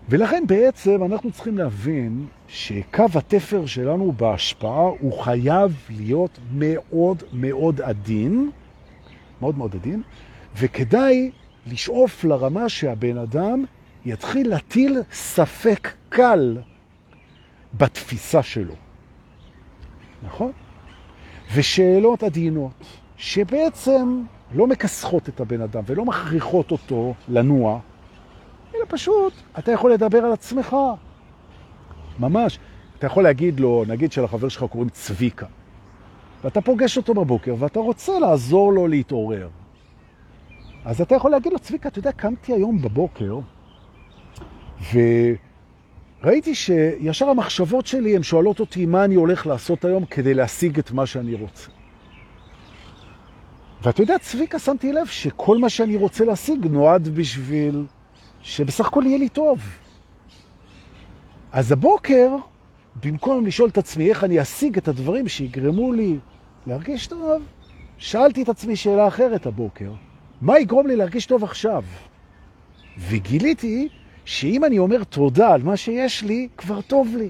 ולכן 0.09 0.43
בעצם 0.47 1.03
אנחנו 1.03 1.31
צריכים 1.31 1.57
להבין 1.57 2.25
שקו 2.47 3.05
התפר 3.15 3.65
שלנו 3.65 4.11
בהשפעה 4.11 4.89
הוא 4.99 5.23
חייב 5.23 5.89
להיות 5.89 6.39
מאוד 6.53 7.23
מאוד 7.33 7.81
עדין, 7.81 8.51
מאוד 9.41 9.57
מאוד 9.57 9.75
עדין, 9.75 10.01
וכדאי 10.57 11.31
לשאוף 11.67 12.23
לרמה 12.23 12.69
שהבן 12.69 13.17
אדם 13.17 13.65
יתחיל 14.05 14.49
להטיל 14.49 15.01
ספק 15.11 15.93
קל 16.09 16.57
בתפיסה 17.73 18.43
שלו. 18.43 18.73
נכון? 20.23 20.51
ושאלות 21.55 22.23
עדינות, 22.23 22.83
שבעצם 23.17 24.23
לא 24.51 24.67
מקסחות 24.67 25.29
את 25.29 25.39
הבן 25.39 25.61
אדם 25.61 25.83
ולא 25.85 26.05
מכריחות 26.05 26.71
אותו 26.71 27.13
לנוע, 27.29 27.79
פשוט 28.87 29.33
אתה 29.59 29.71
יכול 29.71 29.93
לדבר 29.93 30.17
על 30.17 30.31
עצמך. 30.31 30.75
ממש. 32.19 32.59
אתה 32.97 33.07
יכול 33.07 33.23
להגיד 33.23 33.59
לו, 33.59 33.83
נגיד 33.87 34.11
שלחבר 34.11 34.49
שלך 34.49 34.63
קוראים 34.63 34.89
צביקה, 34.89 35.45
ואתה 36.43 36.61
פוגש 36.61 36.97
אותו 36.97 37.13
בבוקר 37.13 37.55
ואתה 37.59 37.79
רוצה 37.79 38.19
לעזור 38.19 38.73
לו 38.73 38.87
להתעורר. 38.87 39.49
אז 40.85 41.01
אתה 41.01 41.15
יכול 41.15 41.31
להגיד 41.31 41.53
לו, 41.53 41.59
צביקה, 41.59 41.89
אתה 41.89 41.99
יודע, 41.99 42.11
קמתי 42.11 42.53
היום 42.53 42.81
בבוקר, 42.81 43.39
וראיתי 46.23 46.55
שישר 46.55 47.29
המחשבות 47.29 47.87
שלי, 47.87 48.15
הן 48.15 48.23
שואלות 48.23 48.59
אותי 48.59 48.85
מה 48.85 49.05
אני 49.05 49.15
הולך 49.15 49.47
לעשות 49.47 49.85
היום 49.85 50.05
כדי 50.05 50.33
להשיג 50.33 50.79
את 50.79 50.91
מה 50.91 51.05
שאני 51.05 51.35
רוצה. 51.35 51.69
ואתה 53.81 54.03
יודע, 54.03 54.17
צביקה, 54.17 54.59
שמתי 54.59 54.93
לב 54.93 55.07
שכל 55.07 55.57
מה 55.57 55.69
שאני 55.69 55.95
רוצה 55.95 56.25
להשיג 56.25 56.67
נועד 56.67 57.07
בשביל 57.07 57.85
שבסך 58.45 58.87
הכל 58.87 59.03
יהיה 59.05 59.17
לי 59.17 59.29
טוב. 59.29 59.59
אז 61.51 61.71
הבוקר, 61.71 62.29
במקום 63.03 63.45
לשאול 63.45 63.69
את 63.69 63.77
עצמי 63.77 64.09
איך 64.09 64.23
אני 64.23 64.41
אשיג 64.41 64.77
את 64.77 64.87
הדברים 64.87 65.27
שיגרמו 65.27 65.93
לי 65.93 66.17
להרגיש 66.67 67.07
טוב, 67.07 67.43
שאלתי 67.97 68.43
את 68.43 68.49
עצמי 68.49 68.75
שאלה 68.75 69.07
אחרת 69.07 69.45
הבוקר. 69.45 69.91
מה 70.41 70.59
יגרום 70.59 70.87
לי 70.87 70.95
להרגיש 70.95 71.25
טוב 71.25 71.43
עכשיו? 71.43 71.83
וגיליתי 73.09 73.89
שאם 74.25 74.65
אני 74.65 74.79
אומר 74.79 75.03
תודה 75.03 75.53
על 75.53 75.63
מה 75.63 75.77
שיש 75.77 76.23
לי, 76.23 76.47
כבר 76.57 76.81
טוב 76.81 77.15
לי. 77.17 77.29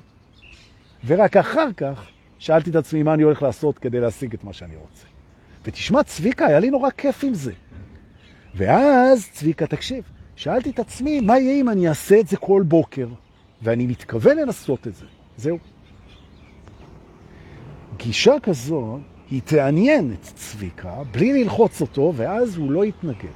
ורק 1.05 1.37
אחר 1.37 1.73
כך 1.77 2.07
שאלתי 2.39 2.69
את 2.69 2.75
עצמי 2.75 3.03
מה 3.03 3.13
אני 3.13 3.23
הולך 3.23 3.41
לעשות 3.41 3.79
כדי 3.79 3.99
להשיג 3.99 4.33
את 4.33 4.43
מה 4.43 4.53
שאני 4.53 4.75
רוצה. 4.75 5.07
ותשמע, 5.63 6.03
צביקה, 6.03 6.45
היה 6.45 6.59
לי 6.59 6.69
נורא 6.69 6.89
כיף 6.89 7.23
עם 7.23 7.33
זה. 7.33 7.51
ואז, 8.55 9.29
צביקה, 9.31 9.67
תקשיב, 9.67 10.03
שאלתי 10.35 10.69
את 10.69 10.79
עצמי, 10.79 11.19
מה 11.19 11.39
יהיה 11.39 11.61
אם 11.61 11.69
אני 11.69 11.89
אעשה 11.89 12.19
את 12.19 12.27
זה 12.27 12.37
כל 12.37 12.63
בוקר? 12.67 13.07
ואני 13.61 13.87
מתכוון 13.87 14.37
לנסות 14.37 14.87
את 14.87 14.95
זה. 14.95 15.05
זהו. 15.37 15.57
גישה 17.97 18.33
כזו, 18.43 18.99
היא 19.31 19.41
תעניין 19.45 20.13
את 20.13 20.23
צביקה, 20.23 20.93
בלי 21.11 21.43
ללחוץ 21.43 21.81
אותו, 21.81 22.13
ואז 22.15 22.57
הוא 22.57 22.71
לא 22.71 22.85
יתנגד. 22.85 23.35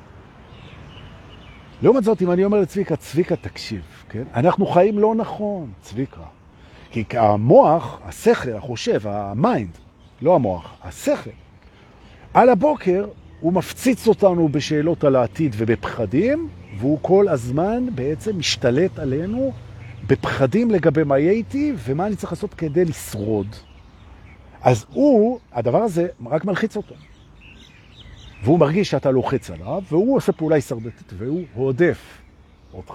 לעומת 1.81 2.03
זאת, 2.03 2.21
אם 2.21 2.31
אני 2.31 2.45
אומר 2.45 2.59
לצביקה, 2.59 2.95
צביקה, 2.95 3.35
תקשיב, 3.35 3.81
כן? 4.09 4.23
אנחנו 4.33 4.65
חיים 4.65 4.99
לא 4.99 5.15
נכון, 5.15 5.71
צביקה. 5.81 6.21
כי 6.91 7.03
המוח, 7.11 7.99
השכל, 8.03 8.51
החושב, 8.51 9.07
ה 9.07 9.19
mind, 9.19 9.77
לא 10.21 10.35
המוח, 10.35 10.75
השכל, 10.83 11.29
על 12.33 12.49
הבוקר 12.49 13.07
הוא 13.39 13.53
מפציץ 13.53 14.07
אותנו 14.07 14.49
בשאלות 14.49 15.03
על 15.03 15.15
העתיד 15.15 15.55
ובפחדים, 15.57 16.49
והוא 16.79 16.99
כל 17.01 17.27
הזמן 17.27 17.85
בעצם 17.95 18.37
משתלט 18.37 18.99
עלינו 18.99 19.53
בפחדים 20.07 20.71
לגבי 20.71 21.03
מה 21.03 21.19
יהיה 21.19 21.31
איתי 21.31 21.73
ומה 21.77 22.07
אני 22.07 22.15
צריך 22.15 22.31
לעשות 22.31 22.53
כדי 22.53 22.85
לשרוד. 22.85 23.47
אז 24.61 24.85
הוא, 24.89 25.39
הדבר 25.51 25.77
הזה 25.77 26.07
רק 26.25 26.45
מלחיץ 26.45 26.77
אותו. 26.77 26.95
והוא 28.43 28.59
מרגיש 28.59 28.89
שאתה 28.89 29.11
לוחץ 29.11 29.51
עליו, 29.51 29.83
והוא 29.89 30.17
עושה 30.17 30.31
פעולה 30.31 30.55
הישרדתית, 30.55 31.13
והוא 31.17 31.43
הודף 31.53 32.17
אותך. 32.73 32.93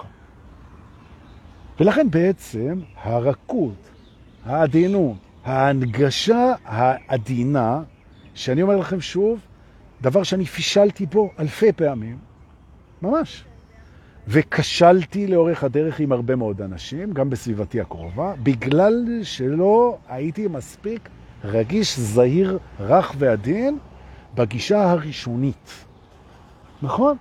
ולכן 1.80 2.10
בעצם 2.10 2.80
הרכות, 3.02 3.90
העדינות, 4.44 5.16
ההנגשה 5.44 6.54
העדינה, 6.64 7.82
שאני 8.34 8.62
אומר 8.62 8.76
לכם 8.76 9.00
שוב, 9.00 9.40
דבר 10.02 10.22
שאני 10.22 10.44
פישלתי 10.44 11.06
בו 11.06 11.30
אלפי 11.38 11.72
פעמים, 11.72 12.18
ממש. 13.02 13.44
וקשלתי 14.28 15.26
לאורך 15.26 15.64
הדרך 15.64 16.00
עם 16.00 16.12
הרבה 16.12 16.36
מאוד 16.36 16.62
אנשים, 16.62 17.12
גם 17.12 17.30
בסביבתי 17.30 17.80
הקרובה, 17.80 18.34
בגלל 18.42 19.20
שלא 19.22 19.98
הייתי 20.08 20.46
מספיק 20.46 21.08
רגיש, 21.44 21.98
זהיר, 21.98 22.58
רך 22.80 23.14
ועדין 23.18 23.78
בגישה 24.34 24.90
הראשונית. 24.90 25.84
נכון? 26.82 27.16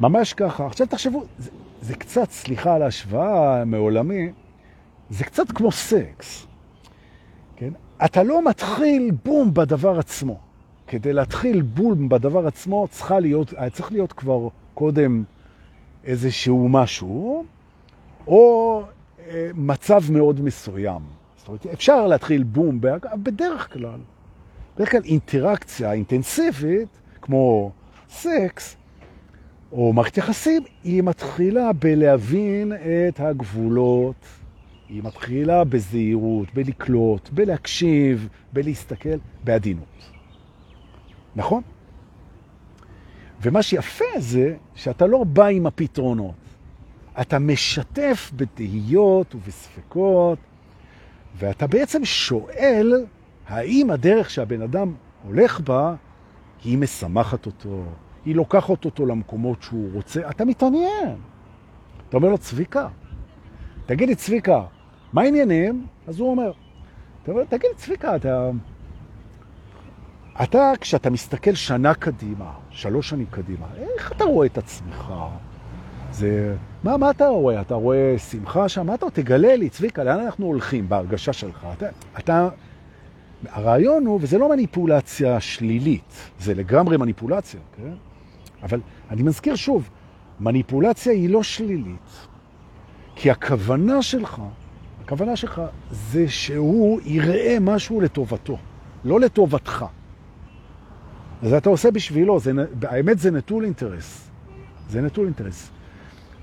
ממש 0.00 0.34
ככה. 0.34 0.66
עכשיו 0.66 0.86
תחשבו, 0.86 1.24
זה, 1.38 1.50
זה 1.80 1.94
קצת, 1.94 2.30
סליחה 2.30 2.74
על 2.74 2.82
ההשוואה 2.82 3.64
מעולמי, 3.64 4.32
זה 5.10 5.24
קצת 5.24 5.52
כמו 5.52 5.72
סקס. 5.72 6.46
כן? 7.56 7.72
אתה 8.04 8.22
לא 8.22 8.44
מתחיל 8.44 9.10
בום 9.24 9.54
בדבר 9.54 9.98
עצמו. 9.98 10.38
כדי 10.86 11.12
להתחיל 11.12 11.62
בום 11.62 12.08
בדבר 12.08 12.46
עצמו 12.46 12.86
צריכה 12.90 13.20
להיות, 13.20 13.54
צריך 13.72 13.92
להיות 13.92 14.12
כבר 14.12 14.48
קודם 14.74 15.24
איזשהו 16.06 16.68
משהו, 16.68 17.44
או 18.26 18.82
אה, 19.28 19.50
מצב 19.54 20.02
מאוד 20.10 20.40
מסוים. 20.40 21.00
זאת 21.36 21.48
אומרת, 21.48 21.66
אפשר 21.66 22.06
להתחיל 22.06 22.42
בום 22.42 22.80
בדרך 23.22 23.72
כלל. 23.72 24.00
בדרך 24.76 24.90
כלל 24.90 25.02
אינטראקציה 25.04 25.92
אינטנסיבית, 25.92 26.88
כמו 27.22 27.70
סקס, 28.08 28.76
או 29.72 29.92
מערכת 29.92 30.16
יחסים, 30.16 30.62
היא 30.84 31.02
מתחילה 31.02 31.72
בלהבין 31.72 32.72
את 33.08 33.20
הגבולות, 33.20 34.26
היא 34.88 35.02
מתחילה 35.04 35.64
בזהירות, 35.64 36.54
בלקלוט, 36.54 37.28
בלהקשיב, 37.32 38.28
בלהסתכל, 38.52 39.18
בעדינות. 39.44 40.10
נכון? 41.36 41.62
ומה 43.46 43.62
שיפה 43.62 44.04
זה 44.18 44.56
שאתה 44.74 45.06
לא 45.06 45.24
בא 45.24 45.46
עם 45.46 45.66
הפתרונות. 45.66 46.34
אתה 47.20 47.38
משתף 47.38 48.30
בתהיות 48.36 49.34
ובספקות, 49.34 50.38
ואתה 51.38 51.66
בעצם 51.66 52.04
שואל 52.04 53.04
האם 53.48 53.90
הדרך 53.90 54.30
שהבן 54.30 54.62
אדם 54.62 54.94
הולך 55.24 55.60
בה, 55.60 55.94
היא 56.64 56.78
משמחת 56.78 57.46
אותו, 57.46 57.82
היא 58.24 58.34
לוקחת 58.34 58.84
אותו 58.84 59.06
למקומות 59.06 59.62
שהוא 59.62 59.90
רוצה. 59.92 60.30
אתה 60.30 60.44
מתעניין. 60.44 61.16
אתה 62.08 62.16
אומר 62.16 62.28
לו, 62.28 62.38
צביקה, 62.38 62.88
תגיד 63.86 64.08
לי, 64.08 64.14
צביקה, 64.14 64.62
מה 65.12 65.22
העניינים? 65.22 65.86
אז 66.06 66.20
הוא 66.20 66.30
אומר, 66.30 66.52
תגיד 67.24 67.70
לי, 67.70 67.76
צביקה, 67.76 68.16
אתה... 68.16 68.50
אתה, 70.42 70.72
כשאתה 70.80 71.10
מסתכל 71.10 71.54
שנה 71.54 71.94
קדימה, 71.94 72.52
שלוש 72.70 73.08
שנים 73.08 73.26
קדימה, 73.30 73.66
איך 73.76 74.12
אתה 74.12 74.24
רואה 74.24 74.46
את 74.46 74.58
עצמך? 74.58 75.12
זה... 76.12 76.56
מה, 76.84 76.96
מה 76.96 77.10
אתה 77.10 77.28
רואה? 77.28 77.60
אתה 77.60 77.74
רואה 77.74 78.14
שמחה 78.18 78.68
שם? 78.68 78.86
מה 78.86 78.94
אתה 78.94 79.06
תגלה 79.10 79.56
לי, 79.56 79.68
צביקה, 79.68 80.04
לאן 80.04 80.20
אנחנו 80.20 80.46
הולכים 80.46 80.88
בהרגשה 80.88 81.32
שלך? 81.32 81.66
אתה, 81.76 81.86
אתה... 82.18 82.48
הרעיון 83.48 84.06
הוא, 84.06 84.18
וזה 84.22 84.38
לא 84.38 84.50
מניפולציה 84.50 85.40
שלילית, 85.40 86.30
זה 86.38 86.54
לגמרי 86.54 86.96
מניפולציה, 86.96 87.60
כן? 87.76 87.92
אבל 88.62 88.80
אני 89.10 89.22
מזכיר 89.22 89.54
שוב, 89.54 89.88
מניפולציה 90.40 91.12
היא 91.12 91.30
לא 91.30 91.42
שלילית, 91.42 92.26
כי 93.14 93.30
הכוונה 93.30 94.02
שלך, 94.02 94.42
הכוונה 95.04 95.36
שלך 95.36 95.62
זה 95.90 96.28
שהוא 96.28 97.00
יראה 97.04 97.56
משהו 97.60 98.00
לטובתו, 98.00 98.58
לא 99.04 99.20
לטובתך. 99.20 99.84
אז 101.42 101.52
אתה 101.52 101.68
עושה 101.68 101.90
בשבילו, 101.90 102.40
זה, 102.40 102.52
האמת 102.82 103.18
זה 103.18 103.30
נטול 103.30 103.64
אינטרס. 103.64 104.30
זה 104.90 105.00
נטול 105.00 105.24
אינטרס. 105.24 105.70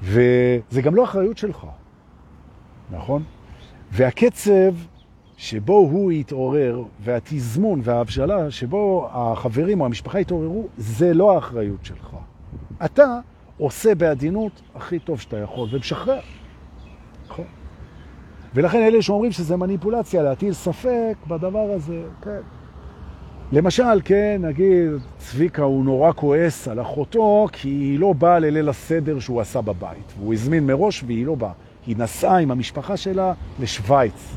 וזה 0.03 0.81
גם 0.81 0.95
לא 0.95 1.03
אחריות 1.03 1.37
שלך, 1.37 1.65
נכון? 2.91 3.23
והקצב 3.91 4.73
שבו 5.37 5.73
הוא 5.73 6.11
יתעורר, 6.11 6.83
והתזמון 7.03 7.81
וההבשלה 7.83 8.51
שבו 8.51 9.09
החברים 9.11 9.81
או 9.81 9.85
המשפחה 9.85 10.19
יתעוררו, 10.19 10.67
זה 10.77 11.13
לא 11.13 11.35
האחריות 11.35 11.85
שלך. 11.85 12.15
אתה 12.85 13.19
עושה 13.57 13.95
בעדינות 13.95 14.61
הכי 14.75 14.99
טוב 14.99 15.19
שאתה 15.19 15.37
יכול, 15.37 15.69
ומשחרר. 15.71 16.19
נכון? 17.27 17.45
ולכן 18.53 18.77
אלה 18.77 19.01
שאומרים 19.01 19.31
שזה 19.31 19.57
מניפולציה, 19.57 20.23
להטיל 20.23 20.53
ספק 20.53 21.15
בדבר 21.27 21.71
הזה, 21.75 22.03
כן. 22.21 22.41
למשל, 23.53 24.01
כן, 24.05 24.41
נגיד, 24.43 24.89
צביקה 25.17 25.63
הוא 25.63 25.85
נורא 25.85 26.11
כועס 26.11 26.67
על 26.67 26.81
אחותו 26.81 27.47
כי 27.51 27.69
היא 27.69 27.99
לא 27.99 28.13
באה 28.13 28.39
לליל 28.39 28.69
הסדר 28.69 29.19
שהוא 29.19 29.41
עשה 29.41 29.61
בבית. 29.61 30.13
והוא 30.17 30.33
הזמין 30.33 30.67
מראש 30.67 31.03
והיא 31.03 31.25
לא 31.25 31.35
באה. 31.35 31.51
היא 31.85 31.97
נסעה 31.97 32.37
עם 32.37 32.51
המשפחה 32.51 32.97
שלה 32.97 33.33
לשוויץ. 33.59 34.35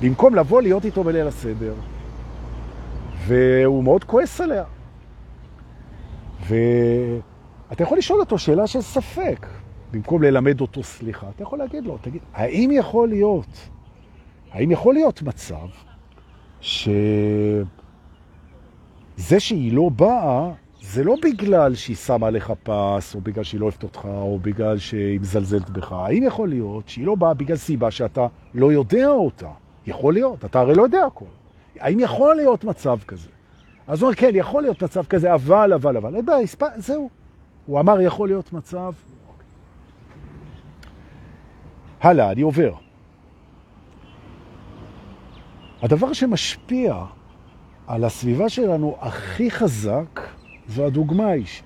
במקום 0.00 0.34
לבוא 0.34 0.62
להיות 0.62 0.84
איתו 0.84 1.04
בליל 1.04 1.26
הסדר. 1.26 1.74
והוא 3.26 3.84
מאוד 3.84 4.04
כועס 4.04 4.40
עליה. 4.40 4.64
ואתה 6.48 7.82
יכול 7.82 7.98
לשאול 7.98 8.20
אותו 8.20 8.38
שאלה 8.38 8.66
של 8.66 8.80
ספק, 8.80 9.46
במקום 9.92 10.22
ללמד 10.22 10.60
אותו 10.60 10.82
סליחה. 10.82 11.26
אתה 11.34 11.42
יכול 11.42 11.58
להגיד 11.58 11.84
לו, 11.84 11.98
תגיד, 12.00 12.22
האם 12.34 12.70
יכול 12.72 13.08
להיות, 13.08 13.68
האם 14.52 14.70
יכול 14.70 14.94
להיות 14.94 15.22
מצב 15.22 15.66
ש... 16.60 16.88
זה 19.16 19.40
שהיא 19.40 19.72
לא 19.72 19.88
באה, 19.88 20.50
זה 20.82 21.04
לא 21.04 21.16
בגלל 21.22 21.74
שהיא 21.74 21.96
שמה 21.96 22.26
עליך 22.26 22.52
פס, 22.62 23.14
או 23.14 23.20
בגלל 23.20 23.44
שהיא 23.44 23.60
לא 23.60 23.64
אוהבת 23.64 23.82
אותך, 23.82 24.04
או 24.04 24.38
בגלל 24.42 24.78
שהיא 24.78 25.20
מזלזלת 25.20 25.70
בך. 25.70 25.92
האם 25.92 26.22
יכול 26.22 26.48
להיות 26.48 26.88
שהיא 26.88 27.06
לא 27.06 27.14
באה 27.14 27.34
בגלל 27.34 27.56
סיבה 27.56 27.90
שאתה 27.90 28.26
לא 28.54 28.72
יודע 28.72 29.08
אותה? 29.08 29.48
יכול 29.86 30.14
להיות, 30.14 30.44
אתה 30.44 30.60
הרי 30.60 30.74
לא 30.74 30.82
יודע 30.82 31.04
הכל. 31.06 31.24
האם 31.80 32.00
יכול 32.00 32.36
להיות 32.36 32.64
מצב 32.64 32.98
כזה? 33.06 33.28
אז 33.86 34.02
הוא 34.02 34.06
אומר, 34.06 34.14
כן, 34.16 34.30
יכול 34.34 34.62
להיות 34.62 34.82
מצב 34.82 35.04
כזה, 35.04 35.34
אבל, 35.34 35.72
אבל, 35.72 35.96
אבל. 35.96 36.16
אין 36.16 36.26
בעיה, 36.26 36.46
זהו. 36.76 37.10
הוא 37.66 37.80
אמר, 37.80 38.00
יכול 38.00 38.28
להיות 38.28 38.52
מצב. 38.52 38.92
הלאה, 42.00 42.32
אני 42.32 42.42
עובר. 42.42 42.74
הדבר 45.82 46.12
שמשפיע 46.12 47.04
על 47.86 48.04
הסביבה 48.04 48.48
שלנו 48.48 48.96
הכי 49.00 49.50
חזק 49.50 50.20
זו 50.68 50.86
הדוגמה 50.86 51.26
האישית. 51.26 51.64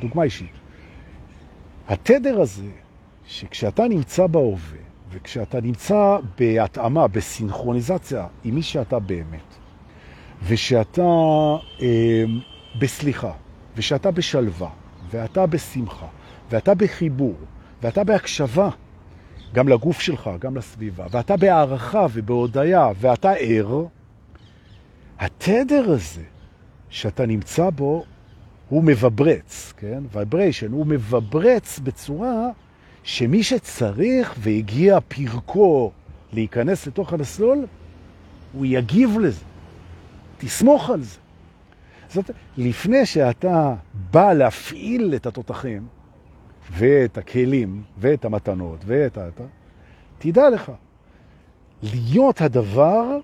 דוגמה 0.00 0.22
אישית. 0.22 0.52
התדר 1.88 2.40
הזה, 2.40 2.70
שכשאתה 3.26 3.88
נמצא 3.88 4.26
בהווה, 4.26 4.78
וכשאתה 5.10 5.60
נמצא 5.60 6.16
בהתאמה, 6.38 7.08
בסינכרוניזציה 7.08 8.26
עם 8.44 8.54
מי 8.54 8.62
שאתה 8.62 8.98
באמת, 8.98 9.54
ושאתה 10.46 11.02
אה, 11.82 12.24
בסליחה, 12.78 13.32
ושאתה 13.76 14.10
בשלווה, 14.10 14.70
ואתה 15.10 15.46
בשמחה, 15.46 16.06
ואתה 16.50 16.74
בחיבור, 16.74 17.34
ואתה 17.82 18.04
בהקשבה, 18.04 18.68
גם 19.54 19.68
לגוף 19.68 20.00
שלך, 20.00 20.30
גם 20.38 20.56
לסביבה, 20.56 21.06
ואתה 21.10 21.36
בהערכה 21.36 22.06
ובהודיה, 22.12 22.90
ואתה 23.00 23.32
ער, 23.32 23.84
התדר 25.18 25.90
הזה 25.90 26.22
שאתה 26.90 27.26
נמצא 27.26 27.70
בו, 27.70 28.04
הוא 28.68 28.84
מבברץ, 28.84 29.72
כן? 29.76 30.02
vibration, 30.12 30.72
הוא 30.72 30.86
מבברץ 30.86 31.78
בצורה 31.78 32.48
שמי 33.02 33.42
שצריך 33.42 34.34
והגיע 34.38 34.98
פרקו 35.08 35.90
להיכנס 36.32 36.86
לתוך 36.86 37.12
המסלול, 37.12 37.66
הוא 38.52 38.66
יגיב 38.66 39.18
לזה. 39.18 39.44
תסמוך 40.38 40.90
על 40.90 41.02
זה. 41.02 41.18
זאת, 42.10 42.30
לפני 42.56 43.06
שאתה 43.06 43.74
בא 44.10 44.32
להפעיל 44.32 45.14
את 45.16 45.26
התותחים, 45.26 45.86
ואת 46.72 47.18
הכלים, 47.18 47.82
ואת 47.98 48.24
המתנות, 48.24 48.78
ואת 48.86 49.18
ה... 49.18 49.28
תדע 50.18 50.50
לך, 50.50 50.72
להיות 51.82 52.40
הדבר, 52.40 53.18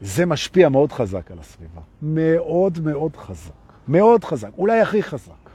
זה 0.00 0.26
משפיע 0.26 0.68
מאוד 0.68 0.92
חזק 0.92 1.30
על 1.30 1.38
הסביבה. 1.38 1.80
מאוד 2.02 2.78
מאוד 2.84 3.16
חזק. 3.16 3.50
מאוד 3.88 4.24
חזק. 4.24 4.50
אולי 4.58 4.80
הכי 4.80 5.02
חזק. 5.02 5.50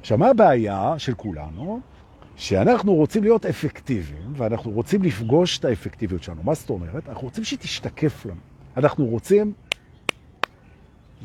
עכשיו, 0.00 0.18
מה 0.18 0.28
הבעיה 0.28 0.94
של 0.98 1.14
כולנו? 1.14 1.80
שאנחנו 2.36 2.94
רוצים 2.94 3.22
להיות 3.22 3.46
אפקטיביים, 3.46 4.32
ואנחנו 4.36 4.70
רוצים 4.70 5.02
לפגוש 5.02 5.58
את 5.58 5.64
האפקטיביות 5.64 6.22
שלנו. 6.22 6.42
מה 6.42 6.54
זאת 6.54 6.70
אומרת? 6.70 7.08
אנחנו 7.08 7.22
רוצים 7.22 7.44
שתשתקף 7.44 8.26
לנו. 8.26 8.40
אנחנו 8.76 9.06
רוצים 9.06 9.52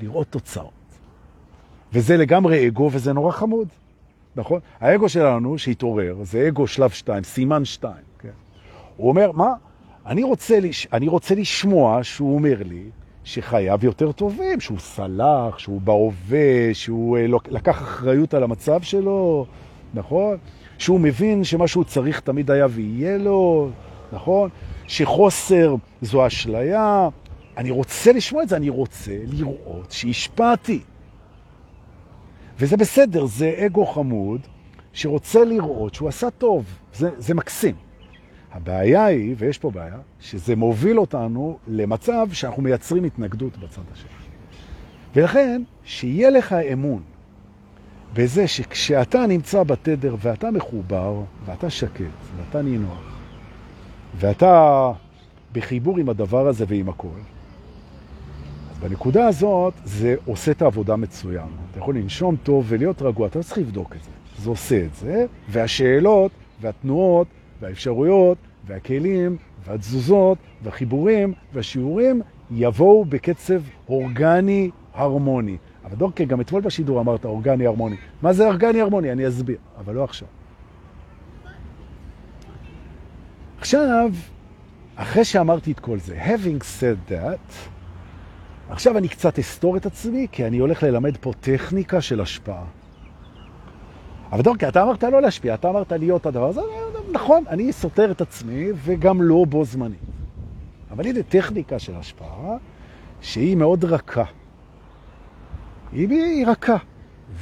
לראות 0.01 0.27
תוצאות. 0.27 0.71
וזה 1.93 2.17
לגמרי 2.17 2.67
אגו, 2.67 2.89
וזה 2.91 3.13
נורא 3.13 3.31
חמוד. 3.31 3.67
נכון? 4.35 4.59
האגו 4.79 5.09
שלנו 5.09 5.57
שהתעורר, 5.57 6.15
זה 6.23 6.47
אגו 6.47 6.67
שלב 6.67 6.89
2, 6.89 7.23
סימן 7.23 7.65
2. 7.65 7.93
כן? 8.19 8.29
הוא 8.97 9.09
אומר, 9.09 9.31
מה? 9.31 9.53
אני 10.05 10.23
רוצה, 10.23 10.59
לש... 10.59 10.87
אני 10.93 11.07
רוצה 11.07 11.35
לשמוע 11.35 11.99
שהוא 12.03 12.35
אומר 12.35 12.55
לי 12.65 12.83
שחייו 13.23 13.79
יותר 13.83 14.11
טובים, 14.11 14.59
שהוא 14.59 14.79
סלח, 14.79 15.57
שהוא 15.57 15.81
בהווה, 15.81 16.73
שהוא 16.73 17.17
אה, 17.17 17.25
לקח 17.49 17.81
אחריות 17.81 18.33
על 18.33 18.43
המצב 18.43 18.81
שלו, 18.81 19.45
נכון? 19.93 20.37
שהוא 20.77 20.99
מבין 20.99 21.43
שמה 21.43 21.67
שהוא 21.67 21.83
צריך 21.83 22.19
תמיד 22.19 22.51
היה 22.51 22.67
ויהיה 22.69 23.17
לו, 23.17 23.69
נכון? 24.13 24.49
שחוסר 24.87 25.75
זו 26.01 26.27
אשליה. 26.27 27.09
אני 27.57 27.71
רוצה 27.71 28.11
לשמוע 28.11 28.43
את 28.43 28.49
זה, 28.49 28.55
אני 28.55 28.69
רוצה 28.69 29.17
לראות 29.27 29.91
שהשפעתי. 29.91 30.79
וזה 32.59 32.77
בסדר, 32.77 33.25
זה 33.25 33.55
אגו 33.65 33.85
חמוד 33.85 34.41
שרוצה 34.93 35.45
לראות 35.45 35.93
שהוא 35.93 36.09
עשה 36.09 36.29
טוב, 36.29 36.65
זה, 36.93 37.09
זה 37.17 37.33
מקסים. 37.33 37.84
הבעיה 38.55 39.05
היא, 39.05 39.35
ויש 39.37 39.57
פה 39.57 39.71
בעיה, 39.71 39.97
שזה 40.19 40.55
מוביל 40.55 40.99
אותנו 40.99 41.57
למצב 41.67 42.27
שאנחנו 42.31 42.61
מייצרים 42.63 43.03
התנגדות 43.03 43.57
בצד 43.57 43.81
השני. 43.93 44.09
ולכן, 45.15 45.61
שיהיה 45.83 46.29
לך 46.29 46.53
אמון 46.53 47.01
בזה 48.13 48.47
שכשאתה 48.47 49.27
נמצא 49.27 49.63
בתדר 49.63 50.15
ואתה 50.19 50.51
מחובר, 50.51 51.21
ואתה 51.45 51.69
שקט, 51.69 52.05
ואתה 52.37 52.61
נינוח, 52.61 53.19
ואתה 54.15 54.91
בחיבור 55.53 55.97
עם 55.97 56.09
הדבר 56.09 56.47
הזה 56.47 56.65
ועם 56.67 56.89
הכל, 56.89 57.07
בנקודה 58.79 59.27
הזאת 59.27 59.73
זה 59.83 60.15
עושה 60.25 60.51
את 60.51 60.61
העבודה 60.61 60.95
מצוין. 60.95 61.47
אתה 61.71 61.79
יכול 61.79 61.97
לנשום 61.97 62.35
טוב 62.43 62.65
ולהיות 62.67 63.01
רגוע, 63.01 63.27
אתה 63.27 63.39
לא 63.39 63.43
צריך 63.43 63.57
לבדוק 63.57 63.95
את 63.95 64.03
זה. 64.03 64.09
זה 64.43 64.49
עושה 64.49 64.85
את 64.85 64.95
זה, 64.95 65.25
והשאלות 65.49 66.31
והתנועות 66.61 67.27
והאפשרויות 67.61 68.37
והכלים 68.67 69.37
והתזוזות 69.65 70.37
והחיבורים 70.63 71.33
והשיעורים 71.53 72.21
יבואו 72.51 73.05
בקצב 73.05 73.61
אורגני 73.89 74.69
הרמוני. 74.93 75.57
אבל 75.85 75.95
דורקה, 75.95 76.25
גם 76.25 76.41
אתמול 76.41 76.61
בשידור 76.61 77.01
אמרת 77.01 77.25
אורגני 77.25 77.67
הרמוני. 77.67 77.95
מה 78.21 78.33
זה 78.33 78.45
אורגני 78.45 78.81
הרמוני? 78.81 79.11
אני 79.11 79.27
אסביר, 79.27 79.57
אבל 79.77 79.93
לא 79.93 80.03
עכשיו. 80.03 80.27
עכשיו, 83.59 84.11
אחרי 84.95 85.25
שאמרתי 85.25 85.71
את 85.71 85.79
כל 85.79 85.99
זה, 85.99 86.23
having 86.25 86.61
said 86.61 87.11
that, 87.11 87.53
עכשיו 88.69 88.97
אני 88.97 89.07
קצת 89.07 89.39
אסתור 89.39 89.77
את 89.77 89.85
עצמי, 89.85 90.27
כי 90.31 90.47
אני 90.47 90.57
הולך 90.57 90.83
ללמד 90.83 91.17
פה 91.17 91.31
טכניקה 91.39 92.01
של 92.01 92.21
השפעה. 92.21 92.65
אבל 94.31 94.41
דורקי, 94.41 94.67
אתה 94.67 94.83
אמרת 94.83 95.03
לא 95.03 95.21
להשפיע, 95.21 95.53
אתה 95.53 95.69
אמרת 95.69 95.91
להיות 95.91 96.25
הדבר 96.25 96.49
הזה, 96.49 96.61
נכון, 97.11 97.43
אני 97.49 97.73
סותר 97.73 98.11
את 98.11 98.21
עצמי 98.21 98.67
וגם 98.75 99.21
לא 99.21 99.45
בו 99.49 99.65
זמני. 99.65 99.95
אבל 100.91 101.07
הנה 101.07 101.23
טכניקה 101.23 101.79
של 101.79 101.95
השפעה 101.95 102.57
שהיא 103.21 103.55
מאוד 103.55 103.85
רכה. 103.85 104.23
היא, 105.91 106.09
היא 106.09 106.47
רכה. 106.47 106.77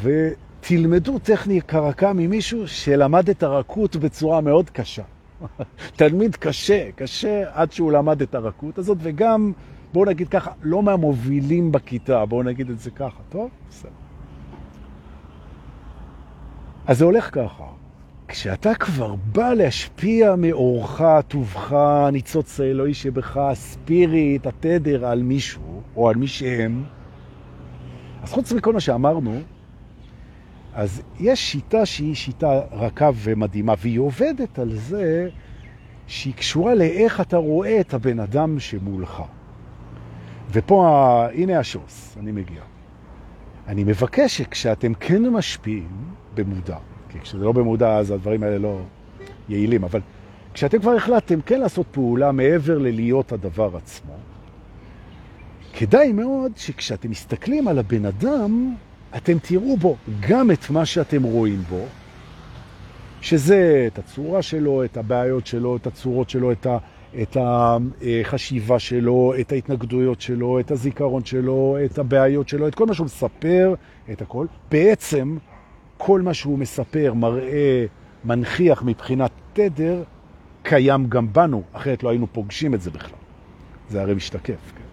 ותלמדו 0.02 1.19
טכניקה 1.19 1.80
רכה 1.80 2.13
ממישהו 2.13 2.67
שלמד 2.67 3.30
את 3.30 3.43
הרכות 3.43 3.96
בצורה 3.96 4.41
מאוד 4.41 4.69
קשה. 4.69 5.04
תלמיד 5.96 6.36
קשה, 6.36 6.89
קשה 6.96 7.43
עד 7.54 7.72
שהוא 7.72 7.91
למד 7.91 8.22
את 8.22 8.36
הרכות 8.36 8.78
הזאת, 8.78 8.98
וגם 9.02 9.52
בואו 9.93 10.06
נגיד 10.06 10.30
ככה, 10.30 10.52
לא 10.63 10.84
מהמובילים 10.84 11.72
בכיתה, 11.72 12.26
בואו 12.26 12.43
נגיד 12.43 12.69
את 12.69 12.80
זה 12.80 12.91
ככה, 12.91 13.19
טוב? 13.30 13.50
בסדר. 13.69 14.03
אז 16.88 16.98
זה 16.98 17.06
הולך 17.06 17.30
ככה. 17.32 17.63
כשאתה 18.28 18.76
כבר 18.76 19.15
בא 19.15 19.54
להשפיע 19.54 20.36
מאורך, 20.36 21.02
טובך, 21.28 21.76
ניצוץ 22.12 22.60
האלוהי 22.60 22.93
שבך, 22.93 23.38
הספיריט, 23.38 24.48
התדר 24.48 25.06
על 25.06 25.24
מישהו, 25.24 25.82
או 25.96 26.10
על 26.10 26.15
מי 26.15 26.28
שהם, 26.28 26.84
אז 28.24 28.32
חוץ 28.32 28.52
מכל 28.52 28.74
מה 28.74 28.80
שאמרנו, 28.80 29.39
אז 30.74 31.02
יש 31.19 31.52
שיטה 31.52 31.86
שהיא 31.86 32.15
שיטה 32.15 32.62
רכה 32.72 33.10
ומדהימה, 33.15 33.74
והיא 33.78 34.00
עובדת 34.00 34.60
על 34.60 34.76
זה 34.76 35.30
שהיא 36.08 36.34
קשורה 36.34 36.76
לאיך 36.76 37.22
אתה 37.22 37.38
רואה 37.38 37.80
את 37.80 37.93
הבן 37.93 38.19
אדם 38.19 38.60
שמולך. 38.60 39.24
ופה, 40.52 41.26
הנה 41.34 41.60
השוס, 41.60 42.17
אני 42.19 42.32
מגיע. 42.32 42.62
אני 43.67 43.84
מבקש 43.84 44.38
שכשאתם 44.38 44.93
כן 44.93 45.30
משפיעים 45.30 46.13
במודע, 46.36 46.78
כי 47.10 47.19
כשזה 47.19 47.46
לא 47.46 47.52
במודע 47.52 47.98
אז 47.98 48.12
הדברים 48.12 48.43
האלה 48.43 48.58
לא 48.58 48.80
יעילים, 49.50 49.84
אבל 49.84 50.00
כשאתם 50.54 50.80
כבר 50.80 50.91
החלטתם 50.91 51.41
כן 51.41 51.60
לעשות 51.60 51.86
פעולה 51.91 52.32
מעבר 52.32 52.78
ללהיות 52.78 53.32
הדבר 53.32 53.78
עצמו, 53.78 54.13
כדאי 55.74 56.13
מאוד 56.13 56.52
שכשאתם 56.56 57.10
מסתכלים 57.10 57.67
על 57.67 57.80
הבן 57.80 58.06
אדם, 58.06 58.76
אתם 59.17 59.39
תראו 59.39 59.78
בו 59.78 59.96
גם 60.30 60.52
את 60.52 60.69
מה 60.69 60.86
שאתם 60.86 61.24
רואים 61.24 61.62
בו, 61.69 61.86
שזה 63.22 63.88
את 63.88 64.00
הצורה 64.00 64.41
שלו, 64.41 64.84
את 64.84 64.98
הבעיות 64.98 65.48
שלו, 65.48 65.76
את 65.76 65.88
הצורות 65.88 66.30
שלו, 66.30 66.52
את 66.52 66.65
ה... 66.65 66.78
את 67.22 67.38
החשיבה 67.41 68.80
שלו, 68.80 69.34
את 69.39 69.52
ההתנגדויות 69.52 70.22
שלו, 70.22 70.60
את 70.60 70.72
הזיכרון 70.72 71.26
שלו, 71.26 71.78
את 71.86 72.00
הבעיות 72.00 72.50
שלו, 72.50 72.67
את 72.67 72.76
כל 72.76 72.86
מה 72.86 72.93
שהוא 72.93 73.06
מספר, 73.06 73.74
את 74.12 74.22
הכל. 74.22 74.46
בעצם, 74.72 75.38
כל 76.06 76.22
מה 76.22 76.34
שהוא 76.34 76.60
מספר, 76.60 77.13
מראה, 77.13 77.86
מנחיח 78.26 78.84
מבחינת 78.84 79.32
תדר, 79.54 80.04
קיים 80.63 81.10
גם 81.10 81.34
בנו, 81.34 81.63
אחרת 81.74 82.04
לא 82.04 82.10
היינו 82.10 82.28
פוגשים 82.28 82.74
את 82.74 82.82
זה 82.82 82.92
בכלל. 82.92 83.18
זה 83.89 84.02
הרי 84.02 84.13
משתקף. 84.13 84.72
כן? 84.76 84.84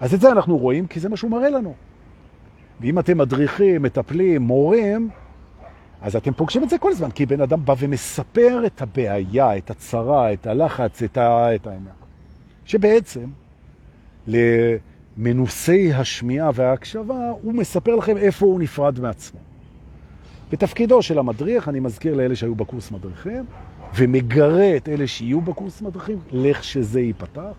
אז 0.00 0.14
את 0.14 0.20
זה 0.20 0.32
אנחנו 0.32 0.58
רואים, 0.58 0.86
כי 0.86 1.00
זה 1.00 1.08
מה 1.08 1.16
שהוא 1.16 1.30
מראה 1.30 1.50
לנו. 1.50 1.74
ואם 2.80 2.98
אתם 2.98 3.18
מדריכים, 3.18 3.82
מטפלים, 3.82 4.42
מורים, 4.42 5.10
אז 6.02 6.16
אתם 6.16 6.32
פוגשים 6.32 6.64
את 6.64 6.70
זה 6.70 6.78
כל 6.78 6.90
הזמן, 6.90 7.10
כי 7.10 7.26
בן 7.26 7.40
אדם 7.40 7.64
בא 7.64 7.74
ומספר 7.78 8.62
את 8.66 8.82
הבעיה, 8.82 9.56
את 9.56 9.70
הצרה, 9.70 10.32
את 10.32 10.46
הלחץ, 10.46 11.02
את, 11.02 11.16
ה... 11.16 11.54
את 11.54 11.66
העניין. 11.66 11.94
שבעצם 12.64 13.26
למנוסי 14.26 15.92
השמיעה 15.94 16.50
וההקשבה, 16.54 17.30
הוא 17.42 17.54
מספר 17.54 17.94
לכם 17.94 18.16
איפה 18.16 18.46
הוא 18.46 18.60
נפרד 18.60 19.00
מעצמו. 19.00 19.40
בתפקידו 20.50 21.02
של 21.02 21.18
המדריך, 21.18 21.68
אני 21.68 21.80
מזכיר 21.80 22.14
לאלה 22.14 22.36
שהיו 22.36 22.54
בקורס 22.54 22.90
מדריכים, 22.90 23.44
ומגרה 23.94 24.76
את 24.76 24.88
אלה 24.88 25.06
שיהיו 25.06 25.40
בקורס 25.40 25.82
מדריכים, 25.82 26.18
לך 26.32 26.64
שזה 26.64 27.00
ייפתח. 27.00 27.52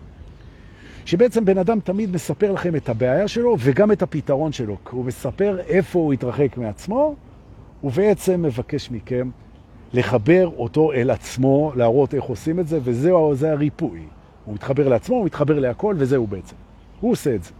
שבעצם 1.04 1.44
בן 1.44 1.58
אדם 1.58 1.80
תמיד 1.80 2.14
מספר 2.14 2.52
לכם 2.52 2.76
את 2.76 2.88
הבעיה 2.88 3.28
שלו 3.28 3.56
וגם 3.58 3.92
את 3.92 4.02
הפתרון 4.02 4.52
שלו. 4.52 4.76
הוא 4.90 5.04
מספר 5.04 5.60
איפה 5.60 5.98
הוא 5.98 6.12
התרחק 6.12 6.56
מעצמו, 6.56 7.14
ובעצם 7.84 8.42
מבקש 8.42 8.90
מכם 8.90 9.30
לחבר 9.92 10.50
אותו 10.56 10.92
אל 10.92 11.10
עצמו, 11.10 11.72
להראות 11.76 12.14
איך 12.14 12.24
עושים 12.24 12.60
את 12.60 12.68
זה, 12.68 12.78
וזהו, 12.82 13.34
זה 13.34 13.52
הריפוי. 13.52 14.00
הוא 14.44 14.54
מתחבר 14.54 14.88
לעצמו, 14.88 15.16
הוא 15.16 15.26
מתחבר 15.26 15.58
להכל, 15.58 15.94
וזהו 15.98 16.26
בעצם. 16.26 16.56
הוא 17.00 17.12
עושה 17.12 17.34
את 17.34 17.44
זה. 17.44 17.50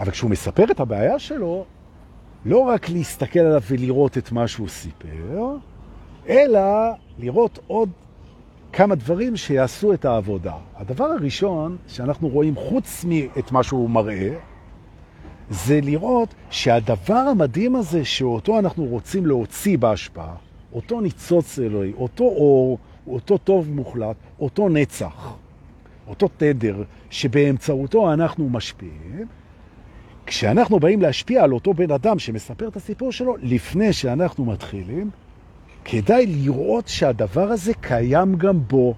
אבל 0.00 0.10
כשהוא 0.10 0.30
מספר 0.30 0.64
את 0.70 0.80
הבעיה 0.80 1.18
שלו, 1.18 1.64
לא 2.44 2.58
רק 2.58 2.88
להסתכל 2.88 3.40
עליו 3.40 3.62
ולראות 3.68 4.18
את 4.18 4.32
מה 4.32 4.48
שהוא 4.48 4.68
סיפר, 4.68 5.56
אלא 6.28 6.60
לראות 7.18 7.58
עוד 7.66 7.88
כמה 8.72 8.94
דברים 8.94 9.36
שיעשו 9.36 9.92
את 9.92 10.04
העבודה. 10.04 10.54
הדבר 10.76 11.04
הראשון 11.04 11.76
שאנחנו 11.88 12.28
רואים 12.28 12.56
חוץ 12.56 13.04
מאת 13.08 13.52
מה 13.52 13.62
שהוא 13.62 13.90
מראה, 13.90 14.34
זה 15.50 15.80
לראות 15.82 16.34
שהדבר 16.50 17.14
המדהים 17.14 17.76
הזה 17.76 18.04
שאותו 18.04 18.58
אנחנו 18.58 18.84
רוצים 18.84 19.26
להוציא 19.26 19.78
בהשפעה, 19.78 20.34
אותו 20.72 21.00
ניצוץ 21.00 21.58
אלוהי, 21.58 21.92
אותו 21.92 22.24
אור, 22.24 22.78
אותו 23.06 23.38
טוב 23.38 23.70
מוחלט, 23.70 24.16
אותו 24.40 24.68
נצח, 24.68 25.36
אותו 26.08 26.28
תדר, 26.36 26.82
שבאמצעותו 27.10 28.12
אנחנו 28.12 28.48
משפיעים, 28.48 29.26
כשאנחנו 30.26 30.80
באים 30.80 31.02
להשפיע 31.02 31.44
על 31.44 31.52
אותו 31.52 31.74
בן 31.74 31.90
אדם 31.90 32.18
שמספר 32.18 32.68
את 32.68 32.76
הסיפור 32.76 33.12
שלו, 33.12 33.36
לפני 33.42 33.92
שאנחנו 33.92 34.44
מתחילים, 34.44 35.10
כדאי 35.84 36.26
לראות 36.26 36.88
שהדבר 36.88 37.48
הזה 37.48 37.72
קיים 37.80 38.34
גם 38.34 38.60
בו, 38.68 38.94